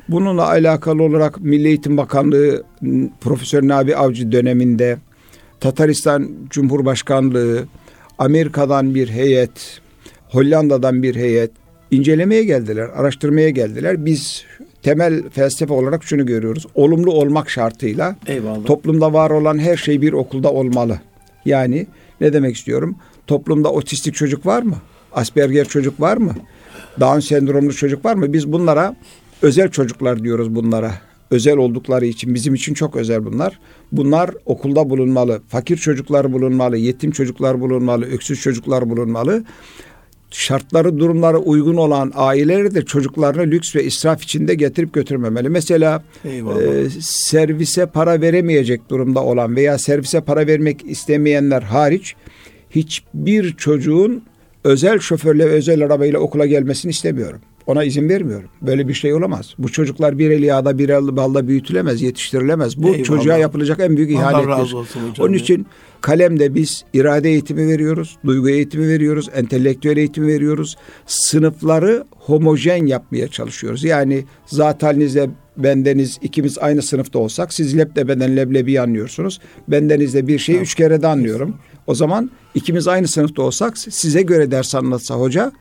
[0.09, 2.62] Bununla alakalı olarak Milli Eğitim Bakanlığı
[3.20, 4.99] Profesör Nabi Avcı döneminde
[5.61, 7.64] Tataristan Cumhurbaşkanlığı,
[8.18, 9.80] Amerika'dan bir heyet,
[10.28, 11.51] Hollanda'dan bir heyet
[11.90, 14.05] incelemeye geldiler, araştırmaya geldiler.
[14.07, 14.44] Biz
[14.82, 16.66] temel felsefe olarak şunu görüyoruz.
[16.74, 18.64] Olumlu olmak şartıyla Eyvallah.
[18.64, 21.01] Toplumda var olan her şey bir okulda olmalı.
[21.47, 21.86] Yani
[22.20, 22.97] ne demek istiyorum?
[23.26, 24.76] Toplumda otistik çocuk var mı?
[25.12, 26.34] Asperger çocuk var mı?
[27.01, 28.32] Down sendromlu çocuk var mı?
[28.32, 28.97] Biz bunlara
[29.42, 30.92] özel çocuklar diyoruz bunlara.
[31.30, 33.59] Özel oldukları için bizim için çok özel bunlar.
[33.92, 35.42] Bunlar okulda bulunmalı.
[35.49, 39.44] Fakir çocuklar bulunmalı, yetim çocuklar bulunmalı, öksüz çocuklar bulunmalı.
[40.39, 45.49] Şartları, durumları uygun olan aileleri de çocuklarını lüks ve israf içinde getirip götürmemeli.
[45.49, 46.62] Mesela Eyvallah.
[46.62, 52.14] e, servise para veremeyecek durumda olan veya servise para vermek istemeyenler hariç
[52.70, 54.22] hiçbir çocuğun
[54.64, 57.41] özel şoförle özel arabayla okula gelmesini istemiyorum.
[57.67, 58.49] Ona izin vermiyorum.
[58.62, 59.55] Böyle bir şey olamaz.
[59.59, 62.83] Bu çocuklar bir el yağda bir el balda büyütülemez, yetiştirilemez.
[62.83, 63.05] Bu Eyvallah.
[63.05, 64.77] çocuğa yapılacak en büyük ihanettir.
[65.21, 65.67] Onun için
[66.01, 70.77] kalemde biz irade eğitimi veriyoruz, duygu eğitimi veriyoruz, entelektüel eğitimi veriyoruz.
[71.07, 73.85] Sınıfları homojen yapmaya çalışıyoruz.
[73.85, 79.41] Yani zat halinizle bendeniz ikimiz aynı sınıfta olsak siz lebde benden leblebi anlıyorsunuz.
[79.69, 81.57] Bendenizle bir şeyi üç kere de anlıyorum.
[81.87, 85.53] O zaman ikimiz aynı sınıfta olsak size göre ders anlatsa hoca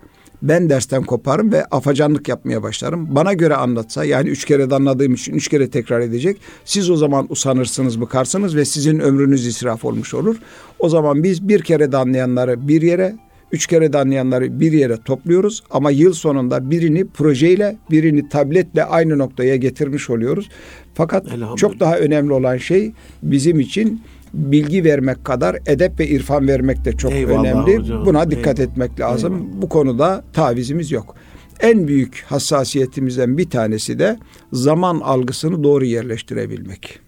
[0.41, 3.15] ben dersten koparım ve afacanlık yapmaya başlarım.
[3.15, 6.37] Bana göre anlatsa yani üç kere de anladığım için üç kere tekrar edecek.
[6.65, 10.35] Siz o zaman usanırsınız, bıkarsınız ve sizin ömrünüz israf olmuş olur.
[10.79, 13.15] O zaman biz bir kere de anlayanları bir yere,
[13.51, 19.17] Üç kere de anlayanları bir yere topluyoruz ama yıl sonunda birini projeyle, birini tabletle aynı
[19.17, 20.49] noktaya getirmiş oluyoruz.
[20.93, 21.25] Fakat
[21.57, 22.91] çok daha önemli olan şey
[23.23, 24.01] bizim için
[24.35, 27.77] bilgi vermek kadar edep ve irfan vermek de çok Eyvallah önemli.
[27.77, 28.05] Hocam.
[28.05, 28.73] Buna dikkat Eyvallah.
[28.73, 29.33] etmek lazım.
[29.33, 29.61] Eyvallah.
[29.61, 31.15] Bu konuda tavizimiz yok.
[31.59, 34.19] En büyük hassasiyetimizden bir tanesi de
[34.53, 36.99] zaman algısını doğru yerleştirebilmek.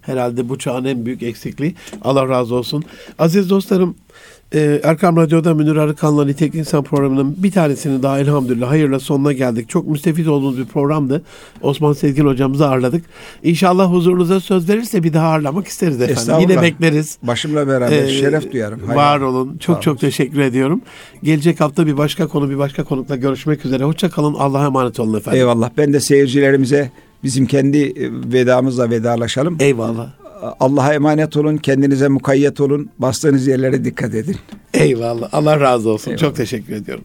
[0.00, 1.74] Herhalde bu çağın en büyük eksikliği.
[2.02, 2.84] Allah razı olsun.
[3.18, 3.94] Aziz dostlarım
[4.54, 9.68] ee, Erkam Radyo'da Münir Arıkan'la Nitek İnsan programının bir tanesini daha elhamdülillah hayırla sonuna geldik.
[9.68, 11.22] Çok müstefit olduğumuz bir programdı.
[11.62, 13.04] Osman Sezgin hocamızı ağırladık.
[13.42, 16.34] İnşallah huzurunuza söz verirse bir daha ağırlamak isteriz efendim.
[16.40, 17.18] Yine bekleriz.
[17.22, 18.80] Başımla beraber ee, şeref duyarım.
[18.86, 18.96] Hayır.
[18.96, 19.56] Var olun.
[19.58, 20.80] Çok çok teşekkür ediyorum.
[21.22, 23.84] Gelecek hafta bir başka konu bir başka konukla görüşmek üzere.
[23.84, 24.34] Hoşça kalın.
[24.34, 25.40] Allah'a emanet olun efendim.
[25.40, 25.70] Eyvallah.
[25.76, 26.90] Ben de seyircilerimize
[27.24, 29.56] bizim kendi e, vedamızla vedalaşalım.
[29.60, 30.25] Eyvallah.
[30.60, 34.36] Allah'a emanet olun, kendinize mukayyet olun, bastığınız yerlere dikkat edin.
[34.74, 35.28] Eyvallah.
[35.32, 36.10] Allah razı olsun.
[36.10, 36.20] Eyvallah.
[36.20, 37.04] Çok teşekkür ediyorum.